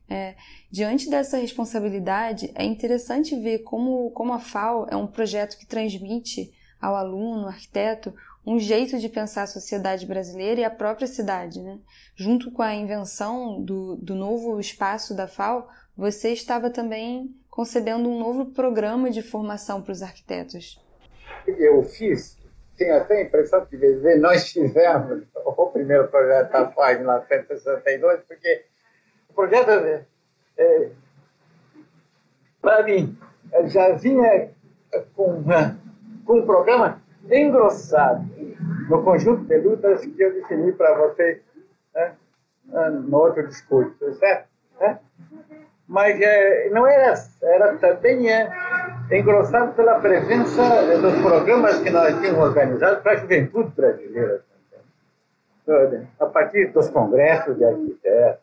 É, 0.08 0.34
diante 0.70 1.10
dessa 1.10 1.36
responsabilidade, 1.36 2.50
é 2.54 2.64
interessante 2.64 3.38
ver 3.38 3.58
como, 3.58 4.10
como 4.12 4.32
a 4.32 4.38
FAO 4.38 4.86
é 4.90 4.96
um 4.96 5.06
projeto 5.06 5.58
que 5.58 5.66
transmite 5.66 6.50
ao 6.80 6.96
aluno, 6.96 7.46
arquiteto, 7.46 8.12
um 8.44 8.58
jeito 8.58 8.98
de 8.98 9.08
pensar 9.08 9.42
a 9.42 9.46
sociedade 9.46 10.06
brasileira 10.06 10.62
e 10.62 10.64
a 10.64 10.70
própria 10.70 11.06
cidade. 11.06 11.60
Né? 11.60 11.78
Junto 12.16 12.50
com 12.50 12.62
a 12.62 12.74
invenção 12.74 13.62
do, 13.62 13.96
do 13.96 14.14
novo 14.14 14.58
espaço 14.58 15.14
da 15.14 15.28
FAO, 15.28 15.68
você 15.96 16.32
estava 16.32 16.70
também 16.70 17.34
concebendo 17.52 18.08
um 18.08 18.18
novo 18.18 18.46
programa 18.46 19.10
de 19.10 19.20
formação 19.20 19.82
para 19.82 19.92
os 19.92 20.02
arquitetos. 20.02 20.82
Eu 21.46 21.82
fiz, 21.82 22.38
tenho 22.78 22.96
até 22.96 23.18
a 23.18 23.22
impressão 23.24 23.66
que 23.66 23.76
dizer, 23.76 24.18
nós 24.18 24.50
fizemos 24.50 25.24
o 25.44 25.52
FAO 25.52 25.70
projeto 25.70 26.50
da 26.50 26.70
FAG 26.72 26.94
em 26.94 26.98
1962, 27.00 28.20
porque 28.26 28.64
o 29.28 29.34
projeto, 29.34 29.70
é 30.56 30.88
para 32.62 32.82
mim, 32.84 33.18
já 33.66 33.92
vinha 33.96 34.50
com, 35.14 35.44
com 36.24 36.38
um 36.38 36.46
programa 36.46 37.02
engrossado 37.30 38.24
no 38.88 39.04
conjunto 39.04 39.44
de 39.44 39.58
lutas 39.58 40.00
que 40.06 40.22
eu 40.22 40.32
defini 40.32 40.72
para 40.72 40.96
vocês 40.96 41.42
né, 41.94 42.16
no 42.64 43.18
outro 43.18 43.46
discurso, 43.46 44.10
certo? 44.14 44.48
Né? 44.80 44.98
Mas 45.92 46.18
é, 46.18 46.70
não 46.70 46.86
era, 46.86 47.12
era 47.42 47.76
também 47.76 48.32
é, 48.32 48.50
engrossado 49.12 49.74
pela 49.74 50.00
presença 50.00 50.62
dos 50.96 51.20
programas 51.20 51.80
que 51.80 51.90
nós 51.90 52.18
tínhamos 52.18 52.42
organizados 52.42 53.02
para 53.02 53.12
a 53.12 53.16
juventude 53.16 53.70
brasileira. 53.76 54.42
A 56.18 56.26
partir 56.26 56.72
dos 56.72 56.88
congressos 56.88 57.58
de 57.58 57.64
arquitetos, 57.64 58.40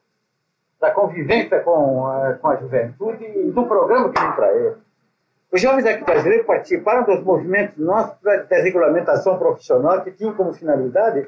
da 0.80 0.92
convivência 0.92 1.60
com 1.62 2.06
a, 2.06 2.34
com 2.36 2.50
a 2.50 2.56
juventude 2.56 3.26
e 3.26 3.52
do 3.52 3.66
programa 3.66 4.14
que 4.14 4.22
vem 4.22 4.32
para 4.32 4.54
eles. 4.54 4.78
Os 5.52 5.60
jovens 5.60 5.88
aqui 5.88 6.04
brasileiros 6.04 6.46
participaram 6.46 7.04
dos 7.04 7.24
movimentos 7.24 7.76
nossos 7.78 8.16
de 8.22 8.44
desregulamentação 8.44 9.40
profissional 9.40 10.04
que 10.04 10.12
tinham 10.12 10.36
como 10.36 10.54
finalidade 10.54 11.28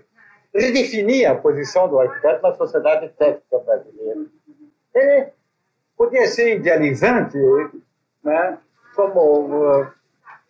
redefinir 0.54 1.30
a 1.30 1.34
posição 1.34 1.90
do 1.90 2.00
arquiteto 2.00 2.44
na 2.44 2.54
sociedade 2.54 3.10
técnica 3.10 3.58
brasileira. 3.66 4.20
E 4.96 5.28
podia 6.02 6.26
ser 6.26 6.56
idealizante 6.56 7.38
né, 8.24 8.58
como 8.96 9.82
uh, 9.82 9.88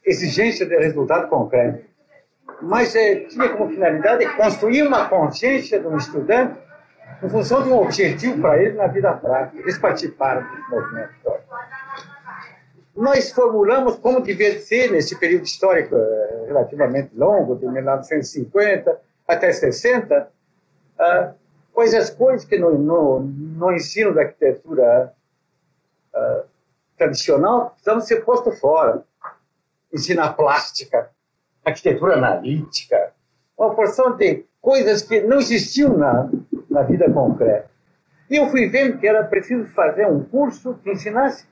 exigência 0.06 0.66
de 0.66 0.78
resultado 0.78 1.28
concreto, 1.28 1.84
mas 2.62 2.96
eh, 2.96 3.26
tinha 3.26 3.50
como 3.50 3.70
finalidade 3.70 4.26
construir 4.38 4.84
uma 4.84 5.10
consciência 5.10 5.78
do 5.82 5.98
estudante 5.98 6.58
em 7.22 7.28
função 7.28 7.64
de 7.64 7.70
um 7.70 7.82
objetivo 7.82 8.42
para 8.42 8.64
ele 8.64 8.78
na 8.78 8.88
vida 8.88 9.12
prática. 9.12 9.62
Eles 9.62 9.78
participaram 9.78 10.42
desse 10.42 10.70
movimento 10.70 11.12
histórico. 11.16 11.56
Nós 12.96 13.32
formulamos 13.34 13.98
como 13.98 14.22
devia 14.22 14.58
ser, 14.58 14.90
nesse 14.90 15.20
período 15.20 15.44
histórico 15.44 15.98
eh, 15.98 16.46
relativamente 16.48 17.10
longo, 17.14 17.58
de 17.58 17.68
1950 17.68 19.02
até 19.28 19.52
60, 19.52 20.30
uh, 20.98 21.34
coisas, 21.74 22.10
coisas 22.10 22.46
que 22.46 22.58
no, 22.58 22.78
no, 22.78 23.20
no 23.20 23.72
ensino 23.74 24.14
da 24.14 24.22
arquitetura 24.22 25.14
tradicional 26.98 27.72
precisam 27.72 28.02
ser 28.02 28.24
posto 28.24 28.52
fora. 28.52 29.04
Ensinar 29.94 30.34
plástica, 30.34 31.10
arquitetura 31.66 32.14
analítica, 32.14 33.14
uma 33.58 33.76
porção 33.76 34.16
de 34.16 34.46
coisas 34.62 35.02
que 35.02 35.22
não 35.22 35.40
existiam 35.40 35.98
na, 35.98 36.30
na 36.70 36.84
vida 36.84 37.12
concreta. 37.12 37.70
E 38.30 38.38
eu 38.38 38.50
fui 38.50 38.70
vendo 38.70 38.98
que 38.98 39.08
era 39.08 39.24
preciso 39.26 39.66
fazer 39.74 40.08
um 40.08 40.24
curso 40.24 40.80
que 40.82 40.92
ensinasse 40.92 41.46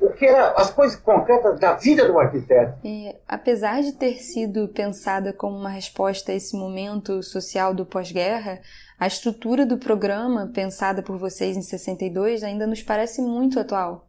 o 0.00 0.10
que 0.10 0.26
era 0.26 0.50
as 0.52 0.70
coisas 0.70 0.98
concretas 0.98 1.58
da 1.58 1.74
vida 1.74 2.06
do 2.06 2.18
arquiteto. 2.18 2.78
E, 2.84 3.14
apesar 3.26 3.82
de 3.82 3.92
ter 3.92 4.18
sido 4.18 4.68
pensada 4.68 5.32
como 5.32 5.56
uma 5.56 5.70
resposta 5.70 6.32
a 6.32 6.34
esse 6.34 6.56
momento 6.56 7.22
social 7.22 7.74
do 7.74 7.86
pós-guerra, 7.86 8.60
a 8.98 9.06
estrutura 9.06 9.64
do 9.64 9.78
programa, 9.78 10.50
pensada 10.52 11.02
por 11.02 11.16
vocês 11.18 11.56
em 11.56 11.62
62, 11.62 12.42
ainda 12.42 12.66
nos 12.66 12.82
parece 12.82 13.20
muito 13.22 13.58
atual. 13.58 14.06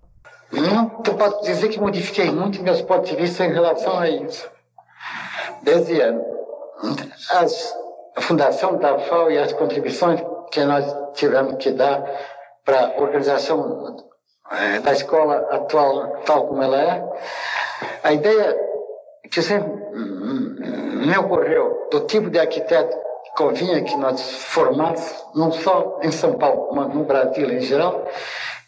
Não 0.52 0.90
posso 0.90 1.44
dizer 1.44 1.70
que 1.70 1.80
modifiquei 1.80 2.32
muito 2.32 2.62
meus 2.62 2.82
pontos 2.82 3.10
de 3.10 3.16
vista 3.16 3.46
em 3.46 3.52
relação 3.52 3.98
a 3.98 4.10
isso. 4.10 4.50
Desde 5.64 6.02
a, 6.02 6.14
as, 7.32 7.76
a 8.16 8.22
fundação 8.22 8.78
da 8.78 9.00
FAO 9.00 9.32
e 9.32 9.38
as 9.38 9.52
contribuições 9.54 10.22
que 10.52 10.64
nós 10.64 10.86
tivemos 11.16 11.56
que 11.56 11.72
dar 11.72 12.04
para 12.64 12.88
a 12.88 13.02
organização 13.02 14.06
é, 14.52 14.80
da 14.80 14.92
escola 14.92 15.48
atual, 15.52 16.22
tal 16.26 16.48
como 16.48 16.62
ela 16.62 16.82
é, 16.82 17.04
a 18.04 18.14
ideia 18.14 18.56
que 19.32 19.42
sempre 19.42 19.72
me 21.06 21.18
ocorreu 21.18 21.88
do 21.92 22.02
tipo 22.02 22.30
de 22.30 22.40
arquiteto 22.40 22.96
convinha 23.36 23.84
que 23.84 23.96
nós 23.98 24.22
formássemos, 24.46 25.26
não 25.36 25.52
só 25.52 26.00
em 26.02 26.12
São 26.12 26.34
Paulo, 26.38 26.70
mas 26.74 26.94
no 26.94 27.04
Brasil 27.04 27.52
em 27.52 27.60
geral, 27.60 28.08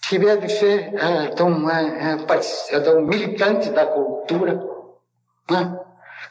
que 0.07 0.19
deve 0.19 0.48
ser 0.50 0.93
é, 0.96 1.27
tão, 1.29 1.69
é, 1.69 2.17
é, 2.72 2.79
tão 2.79 3.01
militante 3.01 3.69
da 3.69 3.86
cultura, 3.86 4.62
né? 5.50 5.79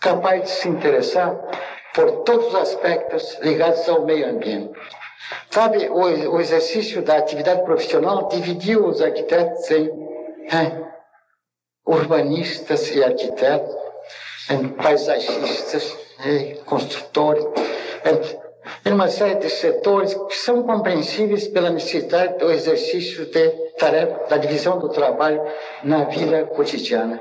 capaz 0.00 0.42
de 0.42 0.50
se 0.50 0.68
interessar 0.68 1.34
por 1.94 2.22
todos 2.24 2.48
os 2.48 2.54
aspectos 2.54 3.38
ligados 3.40 3.88
ao 3.88 4.04
meio 4.04 4.28
ambiente. 4.28 4.72
Sabe, 5.50 5.88
o, 5.88 6.34
o 6.34 6.40
exercício 6.40 7.02
da 7.02 7.16
atividade 7.16 7.62
profissional 7.64 8.28
dividiu 8.28 8.86
os 8.86 9.00
arquitetos 9.00 9.70
em 9.70 9.90
é, 10.52 10.86
urbanistas 11.86 12.94
e 12.94 13.02
arquitetos, 13.02 13.74
em 14.50 14.68
paisagistas 14.68 15.96
e 16.24 16.54
construtores, 16.64 17.44
em 18.86 18.92
uma 18.92 19.08
série 19.08 19.34
de 19.40 19.50
setores 19.50 20.14
que 20.14 20.36
são 20.36 20.62
compreensíveis 20.62 21.48
pela 21.48 21.70
necessidade 21.70 22.38
do 22.38 22.52
exercício 22.52 23.26
de 23.26 23.48
tarefa, 23.76 24.28
da 24.28 24.36
divisão 24.36 24.78
do 24.78 24.88
trabalho 24.88 25.42
na 25.82 26.04
vida 26.04 26.44
cotidiana. 26.44 27.20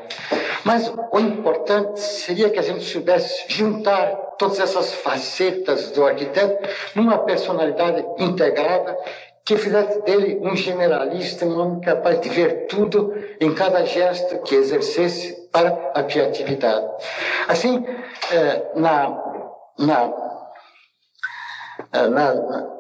Mas 0.64 0.94
o 1.12 1.20
importante 1.20 2.00
seria 2.00 2.52
que 2.52 2.60
a 2.60 2.62
gente 2.62 2.84
soubesse 2.84 3.46
juntar 3.48 4.16
todas 4.38 4.60
essas 4.60 4.94
facetas 4.94 5.90
do 5.90 6.06
arquiteto 6.06 6.70
numa 6.94 7.18
personalidade 7.18 8.06
integrada 8.20 8.96
que 9.44 9.58
fizesse 9.58 10.02
dele 10.04 10.40
um 10.44 10.56
generalista, 10.56 11.46
um 11.46 11.60
homem 11.60 11.80
capaz 11.80 12.22
de 12.22 12.30
ver 12.30 12.68
tudo 12.68 13.12
em 13.40 13.54
cada 13.56 13.84
gesto 13.86 14.40
que 14.44 14.54
exercesse 14.54 15.50
para 15.52 15.92
a 15.96 16.04
criatividade. 16.04 16.86
Assim, 17.48 17.84
eh, 18.32 18.72
na, 18.76 19.24
na, 19.78 20.25
na 22.10 22.76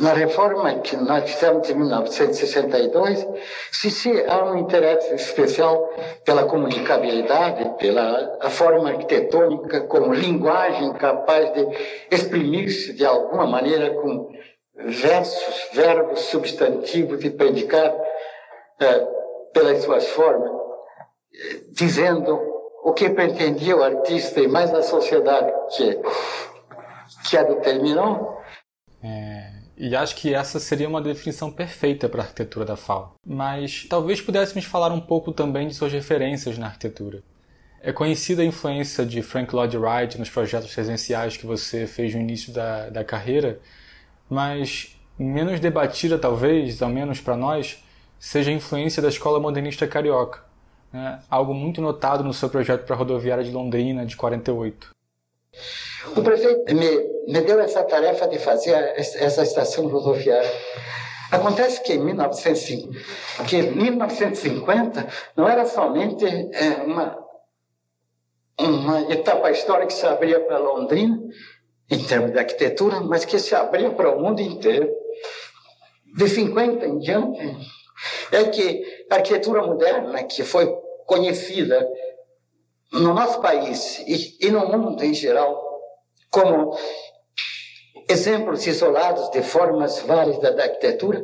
na 0.00 0.12
reforma 0.12 0.72
que 0.80 0.96
nós 0.96 1.28
fizemos 1.30 1.68
em 1.68 1.74
1962, 1.74 3.26
se, 3.70 3.90
se 3.90 4.24
há 4.28 4.44
um 4.44 4.58
interesse 4.58 5.14
especial 5.14 5.88
pela 6.24 6.44
comunicabilidade, 6.44 7.76
pela 7.78 8.38
forma 8.50 8.90
arquitetônica 8.90 9.82
como 9.82 10.12
linguagem 10.12 10.92
capaz 10.94 11.52
de 11.52 11.66
exprimir-se 12.10 12.92
de 12.92 13.04
alguma 13.04 13.46
maneira 13.46 13.94
com 13.94 14.30
versos, 14.76 15.68
verbos, 15.72 16.20
substantivos 16.20 17.24
e 17.24 17.30
predicar 17.30 17.94
eh, 18.80 19.06
pelas 19.52 19.82
suas 19.82 20.08
formas, 20.08 20.50
dizendo 21.70 22.40
o 22.82 22.92
que 22.92 23.08
pretendia 23.10 23.76
o 23.76 23.82
artista 23.82 24.40
e 24.40 24.48
mais 24.48 24.74
a 24.74 24.82
sociedade 24.82 25.52
que, 25.76 26.00
que 27.28 27.36
a 27.36 27.44
determinou. 27.44 28.43
É, 29.04 29.50
e 29.76 29.94
acho 29.94 30.16
que 30.16 30.32
essa 30.32 30.58
seria 30.58 30.88
uma 30.88 31.02
definição 31.02 31.52
perfeita 31.52 32.08
para 32.08 32.22
a 32.22 32.24
arquitetura 32.24 32.64
da 32.64 32.74
FAO. 32.74 33.14
Mas 33.26 33.86
talvez 33.88 34.22
pudéssemos 34.22 34.64
falar 34.64 34.90
um 34.92 35.00
pouco 35.00 35.30
também 35.30 35.68
de 35.68 35.74
suas 35.74 35.92
referências 35.92 36.56
na 36.56 36.66
arquitetura. 36.66 37.22
É 37.82 37.92
conhecida 37.92 38.40
a 38.40 38.46
influência 38.46 39.04
de 39.04 39.20
Frank 39.20 39.54
Lloyd 39.54 39.76
Wright 39.76 40.18
nos 40.18 40.30
projetos 40.30 40.74
residenciais 40.74 41.36
que 41.36 41.44
você 41.44 41.86
fez 41.86 42.14
no 42.14 42.20
início 42.22 42.50
da, 42.50 42.88
da 42.88 43.04
carreira, 43.04 43.60
mas 44.30 44.98
menos 45.18 45.60
debatida, 45.60 46.18
talvez, 46.18 46.80
ao 46.80 46.88
menos 46.88 47.20
para 47.20 47.36
nós, 47.36 47.84
seja 48.18 48.50
a 48.50 48.54
influência 48.54 49.02
da 49.02 49.08
escola 49.08 49.38
modernista 49.38 49.86
carioca, 49.86 50.42
né? 50.90 51.20
algo 51.28 51.52
muito 51.52 51.82
notado 51.82 52.24
no 52.24 52.32
seu 52.32 52.48
projeto 52.48 52.86
para 52.86 52.96
a 52.96 52.98
rodoviária 52.98 53.44
de 53.44 53.50
Londrina 53.50 54.06
de 54.06 54.16
48. 54.16 54.94
O 56.16 56.22
prefeito 56.22 56.74
me, 56.74 57.13
me 57.26 57.40
deu 57.40 57.60
essa 57.60 57.82
tarefa 57.84 58.26
de 58.28 58.38
fazer 58.38 58.72
essa 58.96 59.42
estação 59.42 59.86
rodoviária. 59.88 60.50
Acontece 61.30 61.82
que 61.82 61.94
em 61.94 61.98
1950, 61.98 63.44
que 63.48 63.62
1950 63.62 65.08
não 65.36 65.48
era 65.48 65.66
somente 65.66 66.24
é, 66.24 66.82
uma, 66.84 67.18
uma 68.58 69.12
etapa 69.12 69.50
histórica 69.50 69.86
que 69.86 69.94
se 69.94 70.06
abria 70.06 70.40
para 70.40 70.58
Londrina, 70.58 71.18
em 71.90 72.02
termos 72.04 72.32
de 72.32 72.38
arquitetura, 72.38 73.00
mas 73.00 73.24
que 73.24 73.38
se 73.38 73.54
abria 73.54 73.90
para 73.90 74.14
o 74.14 74.20
mundo 74.20 74.40
inteiro. 74.40 74.88
De 76.16 76.28
50 76.28 76.86
em 76.86 76.98
diante, 76.98 77.40
é 78.30 78.44
que 78.44 79.06
a 79.10 79.16
arquitetura 79.16 79.66
moderna, 79.66 80.22
que 80.24 80.44
foi 80.44 80.72
conhecida 81.06 81.86
no 82.92 83.12
nosso 83.12 83.40
país 83.40 83.98
e, 84.06 84.46
e 84.46 84.50
no 84.50 84.66
mundo 84.68 85.02
em 85.02 85.12
geral 85.12 85.64
como 86.30 86.76
exemplos 88.08 88.66
isolados 88.66 89.30
de 89.30 89.42
formas 89.42 90.00
válidas 90.00 90.54
da 90.54 90.64
arquitetura 90.64 91.22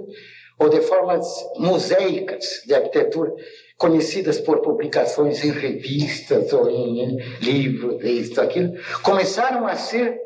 ou 0.59 0.69
de 0.69 0.81
formas 0.83 1.27
museicas 1.57 2.63
de 2.67 2.75
arquitetura 2.75 3.33
conhecidas 3.79 4.39
por 4.39 4.61
publicações 4.61 5.43
em 5.43 5.51
revistas 5.51 6.53
ou 6.53 6.69
em 6.69 7.17
livros, 7.41 8.05
isso, 8.05 8.39
aquilo, 8.39 8.75
começaram 9.03 9.67
a 9.67 9.75
ser 9.75 10.21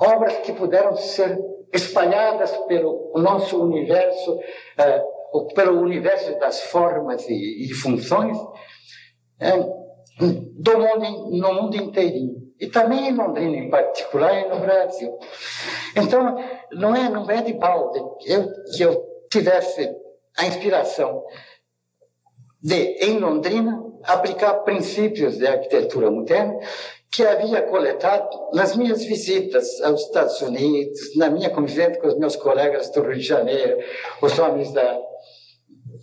obras 0.00 0.38
que 0.38 0.52
puderam 0.54 0.96
ser 0.96 1.38
espalhadas 1.72 2.50
pelo 2.66 3.12
nosso 3.16 3.62
universo, 3.62 4.32
uh, 4.32 5.54
pelo 5.54 5.80
universo 5.80 6.38
das 6.38 6.62
formas 6.62 7.28
e, 7.28 7.66
e 7.66 7.74
funções, 7.74 8.38
uh, 8.38 9.84
do 10.18 10.78
mundo, 10.78 11.36
no 11.36 11.54
mundo 11.54 11.76
inteirinho. 11.76 12.43
E 12.60 12.68
também 12.68 13.08
em 13.08 13.14
Londrina, 13.14 13.56
em 13.56 13.68
particular, 13.68 14.32
e 14.40 14.48
no 14.48 14.60
Brasil. 14.60 15.18
Então, 15.96 16.36
não 16.72 16.94
é, 16.94 17.08
não 17.08 17.28
é 17.30 17.42
de 17.42 17.52
balde 17.52 17.98
eu, 18.26 18.48
que 18.74 18.82
eu 18.82 19.04
tivesse 19.30 19.92
a 20.36 20.46
inspiração 20.46 21.24
de, 22.62 22.96
em 23.04 23.18
Londrina, 23.18 23.82
aplicar 24.04 24.54
princípios 24.64 25.38
de 25.38 25.46
arquitetura 25.46 26.10
moderna 26.10 26.58
que 27.10 27.24
havia 27.24 27.62
coletado 27.62 28.28
nas 28.52 28.74
minhas 28.76 29.04
visitas 29.04 29.80
aos 29.82 30.02
Estados 30.02 30.40
Unidos, 30.42 31.16
na 31.16 31.30
minha 31.30 31.48
convivência 31.48 32.00
com 32.00 32.08
os 32.08 32.18
meus 32.18 32.34
colegas 32.34 32.90
do 32.90 33.02
Rio 33.02 33.14
de 33.14 33.22
Janeiro, 33.22 33.78
os 34.20 34.36
homens 34.38 34.72
da 34.72 35.00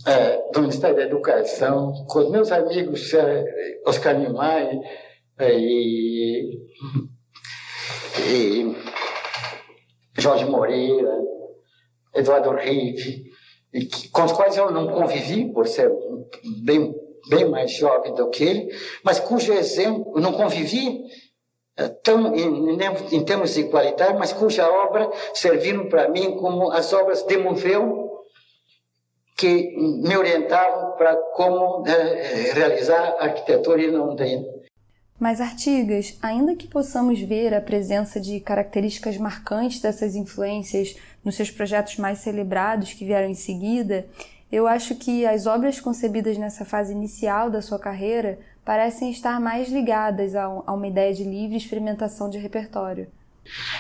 é, 0.08 0.52
do 0.52 0.62
Ministério 0.62 0.96
da 0.96 1.04
Educação, 1.04 2.06
com 2.08 2.20
os 2.20 2.32
meus 2.32 2.52
amigos 2.52 3.14
é, 3.14 3.46
Oscar 3.86 4.18
Niemeyer 4.18 4.80
e, 5.40 6.60
e 8.28 8.76
Jorge 10.18 10.46
Moreira, 10.46 11.18
Eduardo 12.14 12.52
Rive, 12.52 13.32
com 14.12 14.24
os 14.24 14.32
quais 14.34 14.58
eu 14.58 14.72
não 14.72 14.88
convivi, 14.88 15.52
por 15.52 15.68
ser 15.68 15.92
bem, 16.64 16.94
bem 17.30 17.50
mais 17.50 17.72
jovem 17.72 18.14
do 18.14 18.30
que 18.30 18.44
ele, 18.44 18.76
mas 19.04 19.20
cujo 19.20 19.54
exemplo, 19.54 20.20
não 20.20 20.34
convivi 20.34 21.02
é, 21.78 21.88
tão 21.88 22.36
em, 22.36 22.78
em 23.12 23.24
termos 23.24 23.54
de 23.54 23.64
qualidade, 23.66 24.18
mas 24.20 24.34
cuja 24.34 24.70
obra 24.70 25.10
serviram 25.34 25.88
para 25.88 26.10
mim 26.10 26.36
como 26.36 26.70
as 26.72 26.92
obras 26.92 27.24
de 27.24 27.38
Museu 27.38 28.10
que 29.38 29.74
me 29.78 30.16
orientavam 30.16 30.96
para 30.98 31.16
como 31.34 31.88
é, 31.88 32.52
realizar 32.54 33.16
arquitetura 33.20 33.82
em 33.82 33.90
Londrina. 33.90 34.46
Mas 35.22 35.40
Artigas, 35.40 36.18
ainda 36.20 36.56
que 36.56 36.68
possamos 36.68 37.22
ver 37.22 37.54
a 37.54 37.62
presença 37.62 38.20
de 38.20 38.40
características 38.40 39.20
marcantes 39.20 39.80
dessas 39.80 40.16
influências 40.16 40.98
nos 41.24 41.36
seus 41.36 41.52
projetos 41.52 41.98
mais 41.98 42.18
celebrados 42.18 42.94
que 42.94 43.06
vieram 43.06 43.30
em 43.30 43.36
seguida, 43.36 44.08
eu 44.52 44.66
acho 44.66 44.96
que 44.96 45.24
as 45.24 45.46
obras 45.46 45.80
concebidas 45.80 46.40
nessa 46.40 46.66
fase 46.66 46.92
inicial 46.92 47.52
da 47.52 47.62
sua 47.62 47.78
carreira 47.78 48.40
parecem 48.66 49.12
estar 49.12 49.40
mais 49.40 49.70
ligadas 49.70 50.36
a 50.36 50.50
uma 50.50 50.88
ideia 50.88 51.14
de 51.14 51.24
livre 51.24 51.56
experimentação 51.56 52.28
de 52.28 52.40
repertório. 52.40 53.06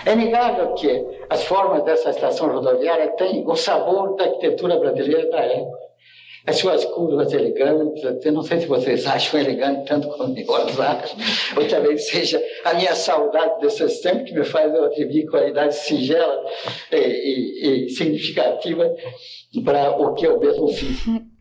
É 0.05 0.13
inegável 0.13 0.75
que 0.75 1.25
as 1.27 1.43
formas 1.45 1.83
dessa 1.83 2.11
estação 2.11 2.53
rodoviária 2.53 3.15
têm 3.17 3.43
o 3.47 3.55
sabor 3.55 4.15
da 4.15 4.25
arquitetura 4.25 4.79
brasileira 4.79 5.27
da 5.31 5.39
época. 5.39 5.90
As 6.45 6.57
suas 6.57 6.83
curvas 6.85 7.31
elegantes, 7.33 8.03
eu 8.25 8.31
não 8.31 8.41
sei 8.41 8.61
se 8.61 8.67
vocês 8.67 9.05
acham 9.07 9.39
elegante 9.39 9.87
tanto 9.87 10.07
como 10.09 10.37
eu 10.37 10.55
as 10.55 10.79
acho, 10.79 11.15
ou 11.55 11.67
talvez 11.67 12.07
seja 12.07 12.41
a 12.65 12.73
minha 12.73 12.95
saudade 12.95 13.61
desses 13.61 13.99
tempos 13.99 14.29
que 14.29 14.37
me 14.37 14.43
faz 14.43 14.73
eu 14.73 14.85
atribuir 14.85 15.27
qualidade 15.27 15.75
singela 15.75 16.43
e, 16.91 16.95
e, 16.97 17.85
e 17.85 17.89
significativa 17.89 18.91
para 19.63 19.91
o 19.91 20.13
que 20.13 20.25
eu 20.25 20.39
mesmo 20.39 20.67
fiz. 20.69 21.05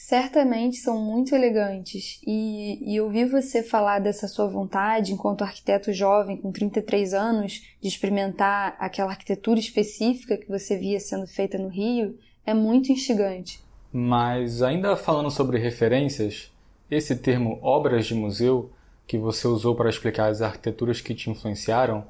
certamente 0.00 0.78
são 0.78 0.98
muito 0.98 1.34
elegantes. 1.34 2.20
E, 2.26 2.94
e 2.94 2.98
ouvir 3.00 3.26
você 3.26 3.62
falar 3.62 3.98
dessa 3.98 4.26
sua 4.26 4.46
vontade, 4.46 5.12
enquanto 5.12 5.42
arquiteto 5.42 5.92
jovem 5.92 6.38
com 6.38 6.50
33 6.50 7.12
anos, 7.12 7.60
de 7.80 7.88
experimentar 7.88 8.76
aquela 8.78 9.10
arquitetura 9.10 9.60
específica 9.60 10.38
que 10.38 10.48
você 10.48 10.76
via 10.78 10.98
sendo 10.98 11.26
feita 11.26 11.58
no 11.58 11.68
Rio, 11.68 12.18
é 12.46 12.54
muito 12.54 12.90
instigante. 12.90 13.60
Mas, 13.92 14.62
ainda 14.62 14.96
falando 14.96 15.30
sobre 15.30 15.58
referências, 15.58 16.52
esse 16.90 17.16
termo 17.16 17.58
obras 17.62 18.06
de 18.06 18.14
museu, 18.14 18.70
que 19.06 19.18
você 19.18 19.48
usou 19.48 19.74
para 19.74 19.90
explicar 19.90 20.30
as 20.30 20.40
arquiteturas 20.40 21.00
que 21.00 21.14
te 21.14 21.30
influenciaram, 21.30 22.04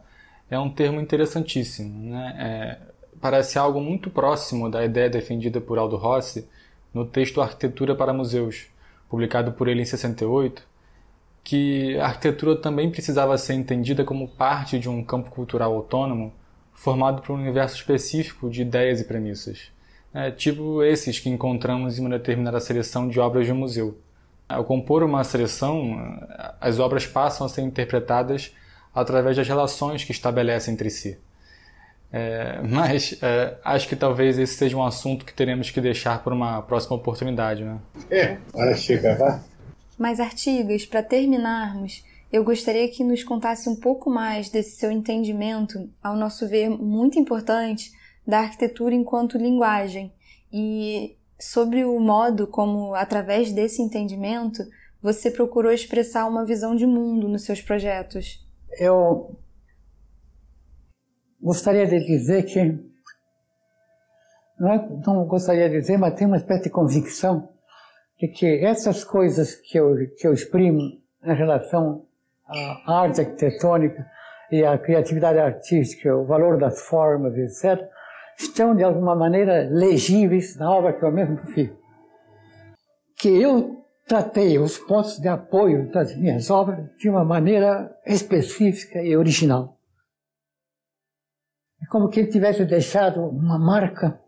é 0.51 0.59
um 0.59 0.69
termo 0.69 1.01
interessantíssimo. 1.01 2.11
Né? 2.11 2.37
É, 2.38 2.90
parece 3.21 3.59
algo 3.59 3.81
muito 3.81 4.11
próximo 4.11 4.71
da 4.71 4.85
ideia 4.85 5.09
defendida 5.09 5.61
por 5.61 5.79
Aldo 5.79 5.97
Rossi 5.97 6.47
no 6.93 7.07
texto 7.07 7.40
Arquitetura 7.40 7.95
para 7.95 8.12
Museus, 8.12 8.66
publicado 9.09 9.53
por 9.53 9.69
ele 9.69 9.83
em 9.83 9.85
68, 9.85 10.62
que 11.43 11.99
a 11.99 12.07
arquitetura 12.07 12.57
também 12.57 12.90
precisava 12.90 13.38
ser 13.38 13.55
entendida 13.55 14.05
como 14.05 14.29
parte 14.29 14.79
de 14.79 14.88
um 14.88 15.03
campo 15.05 15.31
cultural 15.31 15.73
autônomo 15.75 16.33
formado 16.73 17.23
por 17.23 17.33
um 17.33 17.40
universo 17.40 17.77
específico 17.77 18.49
de 18.51 18.62
ideias 18.62 19.01
e 19.01 19.05
premissas, 19.05 19.71
é, 20.12 20.31
tipo 20.31 20.83
esses 20.83 21.18
que 21.18 21.29
encontramos 21.29 21.99
em 21.99 22.03
uma 22.03 22.11
determinada 22.11 22.61
seleção 22.61 23.09
de 23.09 23.18
obras 23.20 23.46
de 23.46 23.53
um 23.53 23.57
museu. 23.57 23.99
Ao 24.49 24.64
compor 24.64 25.03
uma 25.03 25.23
seleção, 25.23 26.18
as 26.61 26.79
obras 26.79 27.07
passam 27.07 27.46
a 27.46 27.51
ser 27.51 27.62
interpretadas 27.62 28.53
através 28.92 29.37
das 29.37 29.46
relações 29.46 30.03
que 30.03 30.11
estabelecem 30.11 30.75
entre 30.75 30.90
si. 30.90 31.16
É, 32.12 32.61
mas 32.68 33.16
é, 33.23 33.57
acho 33.64 33.88
que 33.88 33.94
talvez 33.94 34.38
esse 34.38 34.55
seja 34.55 34.77
um 34.77 34.85
assunto 34.85 35.25
que 35.25 35.33
teremos 35.33 35.70
que 35.70 35.81
deixar 35.81 36.23
para 36.25 36.35
uma 36.35 36.61
próxima 36.62 36.96
oportunidade, 36.96 37.62
né? 37.62 37.79
É, 38.11 38.37
hora 38.53 38.77
chega, 38.77 39.14
vá. 39.14 39.40
Mas 39.96 40.18
Artigas, 40.18 40.85
para 40.85 41.03
terminarmos, 41.03 42.05
eu 42.33 42.42
gostaria 42.42 42.88
que 42.88 43.05
nos 43.05 43.23
contasse 43.23 43.68
um 43.68 43.77
pouco 43.77 44.11
mais 44.11 44.49
desse 44.49 44.77
seu 44.77 44.90
entendimento, 44.90 45.88
ao 46.03 46.16
nosso 46.16 46.49
ver 46.49 46.68
muito 46.68 47.18
importante, 47.18 47.92
da 48.31 48.38
arquitetura 48.38 48.95
enquanto 48.95 49.37
linguagem 49.37 50.14
e 50.53 51.16
sobre 51.38 51.85
o 51.85 51.99
modo 51.99 52.47
como, 52.47 52.95
através 52.95 53.53
desse 53.53 53.83
entendimento, 53.83 54.62
você 55.03 55.31
procurou 55.31 55.73
expressar 55.73 56.27
uma 56.27 56.45
visão 56.45 56.77
de 56.77 56.87
mundo 56.87 57.29
nos 57.29 57.45
seus 57.45 57.61
projetos. 57.61 58.47
Eu 58.79 59.37
gostaria 61.40 61.87
de 61.87 61.99
dizer 62.05 62.45
que, 62.45 62.79
não, 64.59 64.73
é, 64.73 64.88
não 65.07 65.25
gostaria 65.25 65.69
de 65.69 65.81
dizer, 65.81 65.99
mas 65.99 66.14
tenho 66.14 66.31
uma 66.31 66.37
espécie 66.37 66.64
de 66.64 66.71
convicção 66.71 67.49
de 68.19 68.29
que 68.29 68.64
essas 68.64 69.03
coisas 69.03 69.55
que 69.55 69.79
eu, 69.79 69.95
que 70.16 70.27
eu 70.27 70.33
exprimo 70.33 70.81
em 71.25 71.35
relação 71.35 72.05
à 72.47 73.01
arte 73.03 73.23
arquitetônica 73.23 74.07
e 74.53 74.64
à 74.64 74.77
criatividade 74.77 75.38
artística, 75.38 76.14
o 76.14 76.27
valor 76.27 76.59
das 76.59 76.83
formas, 76.83 77.35
etc., 77.37 77.88
estão 78.42 78.74
de 78.74 78.83
alguma 78.83 79.14
maneira 79.14 79.68
legíveis 79.70 80.57
na 80.57 80.70
obra 80.70 80.92
que 80.92 81.05
eu 81.05 81.12
mesmo 81.12 81.38
fiz. 81.46 81.70
Que 83.18 83.29
eu 83.29 83.85
tratei 84.07 84.59
os 84.59 84.79
pontos 84.79 85.18
de 85.18 85.29
apoio 85.29 85.90
das 85.90 86.16
minhas 86.16 86.50
obras 86.50 86.88
de 86.96 87.09
uma 87.09 87.24
maneira 87.24 87.94
específica 88.07 89.03
e 89.03 89.16
original. 89.16 89.76
É 91.83 91.87
como 91.90 92.09
que 92.09 92.20
ele 92.20 92.31
tivesse 92.31 92.64
deixado 92.64 93.20
uma 93.20 93.59
marca 93.59 94.20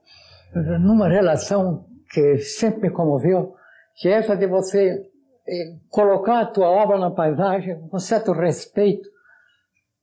numa 0.81 1.09
relação 1.09 1.87
que 2.11 2.38
sempre 2.38 2.83
me 2.83 2.90
comoveu, 2.90 3.55
que 3.96 4.09
é 4.09 4.12
essa 4.12 4.37
de 4.37 4.46
você 4.46 5.11
eh, 5.48 5.77
colocar 5.88 6.40
a 6.40 6.46
tua 6.46 6.68
obra 6.68 6.98
na 6.98 7.11
paisagem 7.11 7.81
com 7.88 7.98
certo 7.98 8.33
respeito 8.33 9.09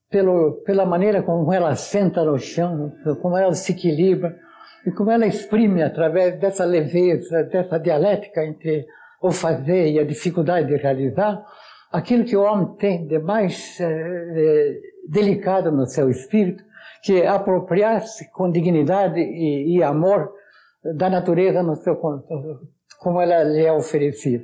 pelo, 0.09 0.61
pela 0.65 0.85
maneira 0.85 1.21
como 1.21 1.51
ela 1.53 1.75
senta 1.75 2.23
no 2.23 2.37
chão, 2.37 2.91
como 3.21 3.37
ela 3.37 3.53
se 3.53 3.71
equilibra 3.71 4.35
e 4.85 4.91
como 4.91 5.11
ela 5.11 5.27
exprime 5.27 5.83
através 5.83 6.39
dessa 6.39 6.65
leveza, 6.65 7.43
dessa 7.43 7.79
dialética 7.79 8.43
entre 8.43 8.85
o 9.21 9.31
fazer 9.31 9.91
e 9.91 9.99
a 9.99 10.05
dificuldade 10.05 10.67
de 10.67 10.77
realizar, 10.77 11.43
aquilo 11.91 12.23
que 12.23 12.35
o 12.35 12.41
homem 12.41 12.75
tem 12.77 13.05
de 13.05 13.19
mais 13.19 13.77
eh, 13.79 14.79
delicado 15.07 15.71
no 15.71 15.85
seu 15.85 16.09
espírito 16.09 16.63
que 17.01 17.21
é 17.21 17.27
apropriar-se 17.27 18.29
com 18.31 18.51
dignidade 18.51 19.19
e, 19.19 19.77
e, 19.77 19.83
amor 19.83 20.31
da 20.83 21.09
natureza 21.09 21.63
no 21.63 21.75
seu 21.75 21.95
como 22.99 23.21
ela 23.21 23.43
lhe 23.43 23.65
é 23.65 23.71
oferecida. 23.71 24.43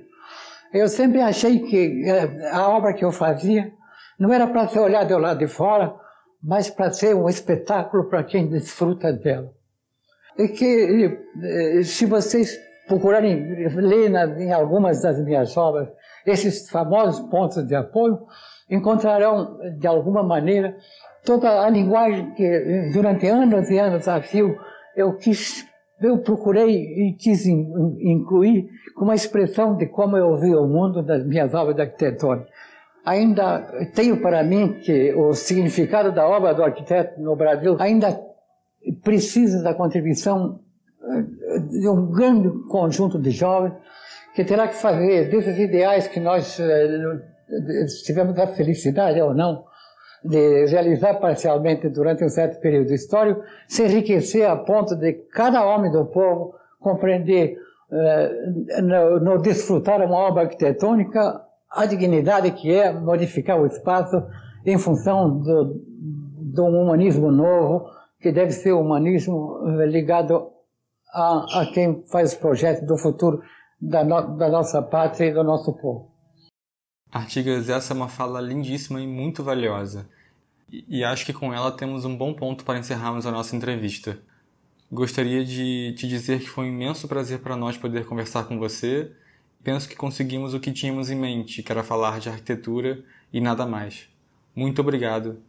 Eu 0.73 0.87
sempre 0.87 1.21
achei 1.21 1.59
que 1.59 2.03
eh, 2.05 2.49
a 2.51 2.69
obra 2.69 2.93
que 2.93 3.03
eu 3.03 3.11
fazia 3.11 3.71
não 4.19 4.31
era 4.33 4.47
para 4.47 4.67
ser 4.67 4.79
olhada 4.79 5.13
do 5.13 5.21
lado 5.21 5.39
de 5.39 5.47
fora, 5.47 5.93
mas 6.41 6.69
para 6.69 6.91
ser 6.91 7.15
um 7.15 7.27
espetáculo 7.27 8.09
para 8.09 8.23
quem 8.23 8.47
desfruta 8.47 9.11
dela. 9.11 9.51
E 10.37 10.47
que, 10.49 11.83
se 11.83 12.05
vocês 12.05 12.57
procurarem 12.87 13.67
ler 13.75 14.09
na, 14.09 14.25
em 14.39 14.51
algumas 14.51 15.01
das 15.01 15.19
minhas 15.23 15.55
obras 15.57 15.89
esses 16.25 16.69
famosos 16.69 17.27
pontos 17.29 17.65
de 17.65 17.75
apoio, 17.75 18.19
encontrarão, 18.69 19.57
de 19.77 19.87
alguma 19.87 20.23
maneira, 20.23 20.75
toda 21.23 21.63
a 21.63 21.69
linguagem 21.69 22.33
que 22.33 22.91
durante 22.93 23.27
anos 23.27 23.69
e 23.69 23.77
anos 23.77 24.07
a 24.07 24.21
fio 24.21 24.57
eu 24.95 25.15
quis, 25.17 25.65
eu 26.01 26.19
procurei 26.19 27.09
e 27.09 27.13
quis 27.13 27.45
incluir 27.45 28.69
como 28.95 29.09
uma 29.11 29.15
expressão 29.15 29.75
de 29.75 29.87
como 29.87 30.17
eu 30.17 30.35
vi 30.37 30.55
o 30.55 30.67
mundo 30.67 31.03
das 31.03 31.25
minhas 31.25 31.53
obras 31.53 31.75
de 31.75 31.81
arquitetura. 31.81 32.47
Ainda 33.05 33.59
tenho 33.93 34.19
para 34.19 34.43
mim 34.43 34.79
que 34.83 35.13
o 35.13 35.33
significado 35.33 36.11
da 36.11 36.27
obra 36.27 36.53
do 36.53 36.63
arquiteto 36.63 37.21
no 37.21 37.35
Brasil 37.35 37.77
ainda 37.79 38.19
precisa 39.03 39.61
da 39.61 39.73
contribuição 39.73 40.59
eh, 41.03 41.59
de 41.59 41.87
um 41.87 42.11
grande 42.11 42.49
conjunto 42.67 43.19
de 43.19 43.29
jovens 43.29 43.73
que 44.33 44.43
terá 44.43 44.67
que 44.67 44.75
fazer 44.75 45.29
desses 45.29 45.57
ideais 45.59 46.07
que 46.07 46.19
nós 46.19 46.59
eh, 46.59 47.15
tivemos 48.03 48.37
a 48.39 48.47
felicidade 48.47 49.21
ou 49.21 49.33
não 49.33 49.65
de 50.23 50.65
realizar 50.65 51.13
parcialmente 51.15 51.87
durante 51.89 52.23
um 52.23 52.29
certo 52.29 52.59
período 52.59 52.91
histórico, 52.91 53.43
se 53.67 53.83
enriquecer 53.83 54.49
a 54.49 54.55
ponto 54.55 54.95
de 54.95 55.13
cada 55.13 55.63
homem 55.63 55.91
do 55.91 56.05
povo 56.05 56.55
compreender, 56.79 57.57
no, 58.81 59.19
no, 59.19 59.37
desfrutar 59.41 60.01
uma 60.01 60.17
obra 60.17 60.43
arquitetônica, 60.43 61.41
a 61.75 61.85
dignidade 61.85 62.51
que 62.51 62.71
é 62.71 62.91
modificar 62.91 63.59
o 63.59 63.65
espaço 63.65 64.15
em 64.65 64.77
função 64.77 65.39
do, 65.39 66.63
um 66.63 66.81
humanismo 66.81 67.31
novo, 67.31 67.89
que 68.19 68.31
deve 68.31 68.51
ser 68.51 68.71
o 68.71 68.79
um 68.79 68.81
humanismo 68.81 69.59
eh, 69.67 69.85
ligado 69.85 70.49
a, 71.13 71.61
a, 71.61 71.71
quem 71.71 72.03
faz 72.07 72.33
o 72.33 72.39
projeto 72.39 72.85
do 72.85 72.97
futuro 72.97 73.41
da, 73.79 74.03
no, 74.03 74.37
da 74.37 74.49
nossa 74.49 74.81
pátria 74.81 75.29
e 75.29 75.33
do 75.33 75.43
nosso 75.43 75.73
povo. 75.73 76.11
Artigas, 77.11 77.69
essa 77.69 77.93
é 77.93 77.95
uma 77.95 78.07
fala 78.07 78.41
lindíssima 78.41 78.99
e 78.99 79.07
muito 79.07 79.43
valiosa. 79.43 80.09
E 80.69 81.03
acho 81.03 81.25
que 81.25 81.33
com 81.33 81.53
ela 81.53 81.71
temos 81.71 82.05
um 82.05 82.17
bom 82.17 82.33
ponto 82.33 82.65
para 82.65 82.79
encerrarmos 82.79 83.25
a 83.25 83.31
nossa 83.31 83.55
entrevista. 83.55 84.17
Gostaria 84.91 85.43
de 85.45 85.93
te 85.97 86.07
dizer 86.07 86.39
que 86.39 86.49
foi 86.49 86.65
um 86.65 86.73
imenso 86.73 87.07
prazer 87.07 87.39
para 87.39 87.55
nós 87.55 87.77
poder 87.77 88.05
conversar 88.05 88.45
com 88.45 88.57
você. 88.57 89.11
Penso 89.65 89.89
que 89.89 89.95
conseguimos 89.95 90.53
o 90.53 90.59
que 90.59 90.71
tínhamos 90.71 91.09
em 91.09 91.15
mente, 91.15 91.61
que 91.63 91.71
era 91.71 91.83
falar 91.83 92.19
de 92.19 92.29
arquitetura 92.29 93.03
e 93.33 93.41
nada 93.41 93.65
mais. 93.65 94.07
Muito 94.55 94.79
obrigado. 94.79 95.39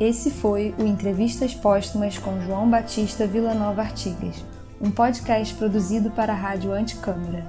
Esse 0.00 0.30
foi 0.30 0.74
o 0.78 0.84
Entrevistas 0.84 1.54
Póstumas 1.54 2.18
com 2.18 2.40
João 2.40 2.68
Batista 2.68 3.26
Villanova 3.26 3.82
Artigas 3.82 4.42
um 4.80 4.90
podcast 4.90 5.54
produzido 5.54 6.10
para 6.10 6.32
a 6.32 6.36
Rádio 6.36 6.72
Anticâmara. 6.72 7.44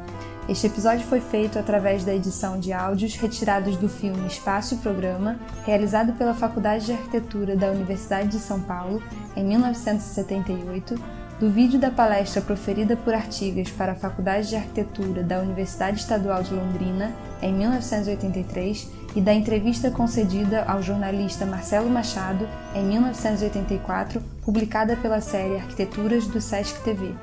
Este 0.49 0.67
episódio 0.67 1.05
foi 1.05 1.19
feito 1.19 1.59
através 1.59 2.05
da 2.05 2.15
edição 2.15 2.57
de 2.57 2.71
áudios 2.71 3.15
retirados 3.15 3.75
do 3.75 3.89
filme 3.89 4.25
Espaço 4.27 4.75
e 4.75 4.77
Programa, 4.77 5.37
realizado 5.65 6.13
pela 6.13 6.33
Faculdade 6.33 6.85
de 6.85 6.93
Arquitetura 6.93 7.53
da 7.53 7.69
Universidade 7.69 8.29
de 8.29 8.39
São 8.39 8.61
Paulo 8.61 9.03
em 9.35 9.43
1978, 9.43 10.95
do 11.37 11.51
vídeo 11.51 11.77
da 11.77 11.91
palestra 11.91 12.41
proferida 12.41 12.95
por 12.95 13.13
Artigas 13.13 13.69
para 13.71 13.91
a 13.91 13.95
Faculdade 13.95 14.47
de 14.47 14.55
Arquitetura 14.55 15.21
da 15.21 15.39
Universidade 15.41 15.99
Estadual 15.99 16.41
de 16.41 16.53
Londrina 16.53 17.13
em 17.41 17.53
1983 17.53 18.89
e 19.17 19.21
da 19.21 19.33
entrevista 19.33 19.91
concedida 19.91 20.63
ao 20.63 20.81
jornalista 20.81 21.45
Marcelo 21.45 21.89
Machado 21.89 22.47
em 22.73 22.85
1984, 22.85 24.21
publicada 24.45 24.95
pela 24.95 25.19
série 25.19 25.57
Arquiteturas 25.57 26.25
do 26.25 26.39
Sesc 26.39 26.81
TV. 26.83 27.13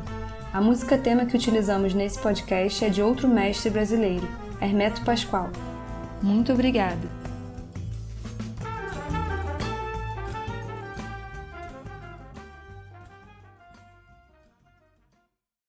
A 0.55 0.61
música 0.61 0.97
tema 0.97 1.27
que 1.27 1.35
utilizamos 1.35 1.95
nesse 1.95 2.17
podcast 2.21 2.85
é 2.85 2.88
de 2.88 3.03
outro 3.03 3.27
mestre 3.27 3.71
brasileiro, 3.71 4.29
Hermeto 4.61 5.05
Pascoal. 5.05 5.51
Muito 6.23 6.53
obrigada! 6.53 7.24